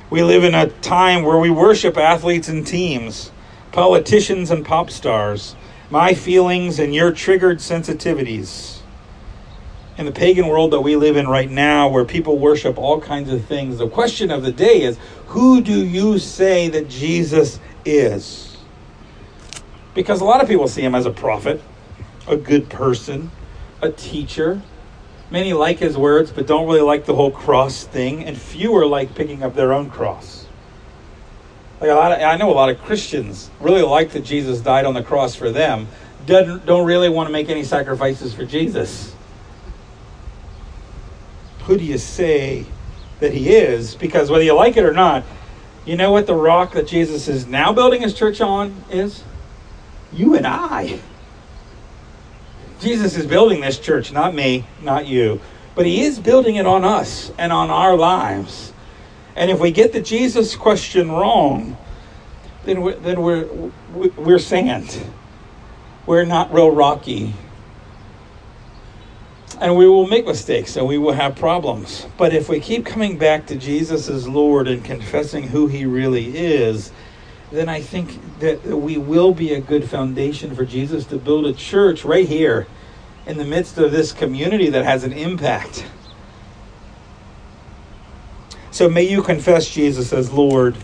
We 0.09 0.23
live 0.23 0.43
in 0.43 0.53
a 0.53 0.67
time 0.67 1.23
where 1.23 1.37
we 1.37 1.49
worship 1.49 1.97
athletes 1.97 2.49
and 2.49 2.67
teams, 2.67 3.31
politicians 3.71 4.51
and 4.51 4.65
pop 4.65 4.91
stars, 4.91 5.55
my 5.89 6.13
feelings 6.13 6.79
and 6.79 6.93
your 6.93 7.11
triggered 7.11 7.59
sensitivities. 7.59 8.80
In 9.97 10.05
the 10.05 10.11
pagan 10.11 10.47
world 10.47 10.71
that 10.71 10.81
we 10.81 10.95
live 10.95 11.17
in 11.17 11.27
right 11.27 11.49
now, 11.49 11.87
where 11.89 12.05
people 12.05 12.39
worship 12.39 12.77
all 12.77 12.99
kinds 13.01 13.29
of 13.29 13.45
things, 13.45 13.77
the 13.77 13.89
question 13.89 14.31
of 14.31 14.43
the 14.43 14.51
day 14.51 14.81
is 14.81 14.97
who 15.27 15.61
do 15.61 15.85
you 15.85 16.17
say 16.17 16.69
that 16.69 16.89
Jesus 16.89 17.59
is? 17.85 18.57
Because 19.93 20.21
a 20.21 20.25
lot 20.25 20.41
of 20.41 20.47
people 20.47 20.67
see 20.67 20.81
him 20.81 20.95
as 20.95 21.05
a 21.05 21.11
prophet, 21.11 21.61
a 22.27 22.37
good 22.37 22.69
person, 22.69 23.31
a 23.81 23.91
teacher. 23.91 24.61
Many 25.29 25.53
like 25.53 25.79
his 25.79 25.97
words, 25.97 26.31
but 26.31 26.47
don't 26.47 26.65
really 26.65 26.81
like 26.81 27.05
the 27.05 27.15
whole 27.15 27.31
cross 27.31 27.83
thing, 27.83 28.23
and 28.25 28.37
fewer 28.37 28.85
like 28.85 29.15
picking 29.15 29.43
up 29.43 29.55
their 29.55 29.73
own 29.73 29.89
cross. 29.89 30.45
Like 31.79 31.89
a 31.89 31.93
lot 31.93 32.11
of, 32.11 32.21
I 32.21 32.37
know 32.37 32.51
a 32.51 32.53
lot 32.53 32.69
of 32.69 32.79
Christians 32.81 33.49
really 33.59 33.81
like 33.81 34.11
that 34.11 34.23
Jesus 34.23 34.61
died 34.61 34.85
on 34.85 34.93
the 34.93 35.03
cross 35.03 35.35
for 35.35 35.51
them, 35.51 35.87
don't, 36.25 36.65
don't 36.65 36.85
really 36.85 37.09
want 37.09 37.27
to 37.27 37.33
make 37.33 37.49
any 37.49 37.63
sacrifices 37.63 38.33
for 38.33 38.45
Jesus. 38.45 39.13
Who 41.65 41.77
do 41.77 41.83
you 41.83 41.97
say 41.97 42.65
that 43.19 43.33
he 43.33 43.49
is? 43.49 43.95
Because 43.95 44.29
whether 44.29 44.43
you 44.43 44.53
like 44.53 44.77
it 44.77 44.83
or 44.83 44.93
not, 44.93 45.23
you 45.85 45.95
know 45.95 46.11
what 46.11 46.27
the 46.27 46.35
rock 46.35 46.73
that 46.73 46.87
Jesus 46.87 47.27
is 47.27 47.47
now 47.47 47.73
building 47.73 48.01
his 48.01 48.13
church 48.13 48.41
on 48.41 48.83
is? 48.89 49.23
You 50.13 50.35
and 50.35 50.45
I. 50.45 50.99
Jesus 52.79 53.15
is 53.15 53.25
building 53.25 53.61
this 53.61 53.79
church, 53.79 54.11
not 54.11 54.33
me, 54.33 54.65
not 54.81 55.05
you. 55.05 55.39
But 55.75 55.85
he 55.85 56.01
is 56.01 56.19
building 56.19 56.55
it 56.55 56.65
on 56.65 56.83
us 56.83 57.31
and 57.37 57.51
on 57.51 57.69
our 57.69 57.95
lives. 57.95 58.73
And 59.35 59.49
if 59.49 59.59
we 59.59 59.71
get 59.71 59.93
the 59.93 60.01
Jesus 60.01 60.55
question 60.55 61.11
wrong, 61.11 61.77
then 62.65 62.81
we're, 62.81 62.95
then 62.95 63.21
we're, 63.21 63.47
we're 63.93 64.39
sand. 64.39 64.99
We're 66.05 66.25
not 66.25 66.53
real 66.53 66.71
rocky. 66.71 67.33
And 69.61 69.77
we 69.77 69.87
will 69.87 70.07
make 70.07 70.25
mistakes 70.25 70.75
and 70.75 70.87
we 70.87 70.97
will 70.97 71.13
have 71.13 71.35
problems. 71.35 72.07
But 72.17 72.33
if 72.33 72.49
we 72.49 72.59
keep 72.59 72.83
coming 72.83 73.19
back 73.19 73.45
to 73.45 73.55
Jesus 73.55 74.09
as 74.09 74.27
Lord 74.27 74.67
and 74.67 74.83
confessing 74.83 75.49
who 75.49 75.67
he 75.67 75.85
really 75.85 76.35
is, 76.35 76.91
then 77.51 77.69
I 77.69 77.79
think 77.79 78.39
that 78.39 78.65
we 78.65 78.97
will 78.97 79.35
be 79.35 79.53
a 79.53 79.61
good 79.61 79.87
foundation 79.87 80.55
for 80.55 80.65
Jesus 80.65 81.05
to 81.05 81.17
build 81.17 81.45
a 81.45 81.53
church 81.53 82.03
right 82.03 82.27
here 82.27 82.65
in 83.27 83.37
the 83.37 83.45
midst 83.45 83.77
of 83.77 83.91
this 83.91 84.11
community 84.11 84.71
that 84.71 84.83
has 84.83 85.03
an 85.03 85.13
impact. 85.13 85.85
So 88.71 88.89
may 88.89 89.03
you 89.03 89.21
confess 89.21 89.69
Jesus 89.69 90.11
as 90.11 90.31
Lord, 90.31 90.75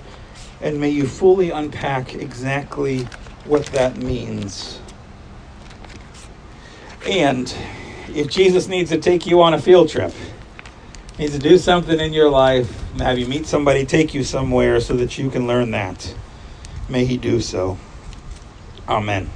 and 0.62 0.80
may 0.80 0.90
you 0.90 1.08
fully 1.08 1.50
unpack 1.50 2.14
exactly 2.14 3.08
what 3.46 3.66
that 3.68 3.98
means. 3.98 4.80
And 7.08 7.56
if 8.14 8.30
Jesus 8.30 8.68
needs 8.68 8.90
to 8.92 8.98
take 8.98 9.26
you 9.26 9.42
on 9.42 9.54
a 9.54 9.62
field 9.62 9.90
trip, 9.90 10.14
needs 11.20 11.34
to 11.34 11.40
do 11.40 11.58
something 11.58 12.00
in 12.00 12.14
your 12.14 12.30
life, 12.30 12.70
have 13.00 13.18
you 13.20 13.28
meet 13.28 13.46
somebody, 13.46 13.86
take 13.86 14.14
you 14.14 14.24
somewhere 14.24 14.80
so 14.80 14.96
that 14.96 15.18
you 15.18 15.30
can 15.30 15.48
learn 15.48 15.72
that. 15.72 16.16
May 16.90 17.06
he 17.06 17.18
do 17.18 17.42
so. 17.42 17.78
Amen. 18.88 19.30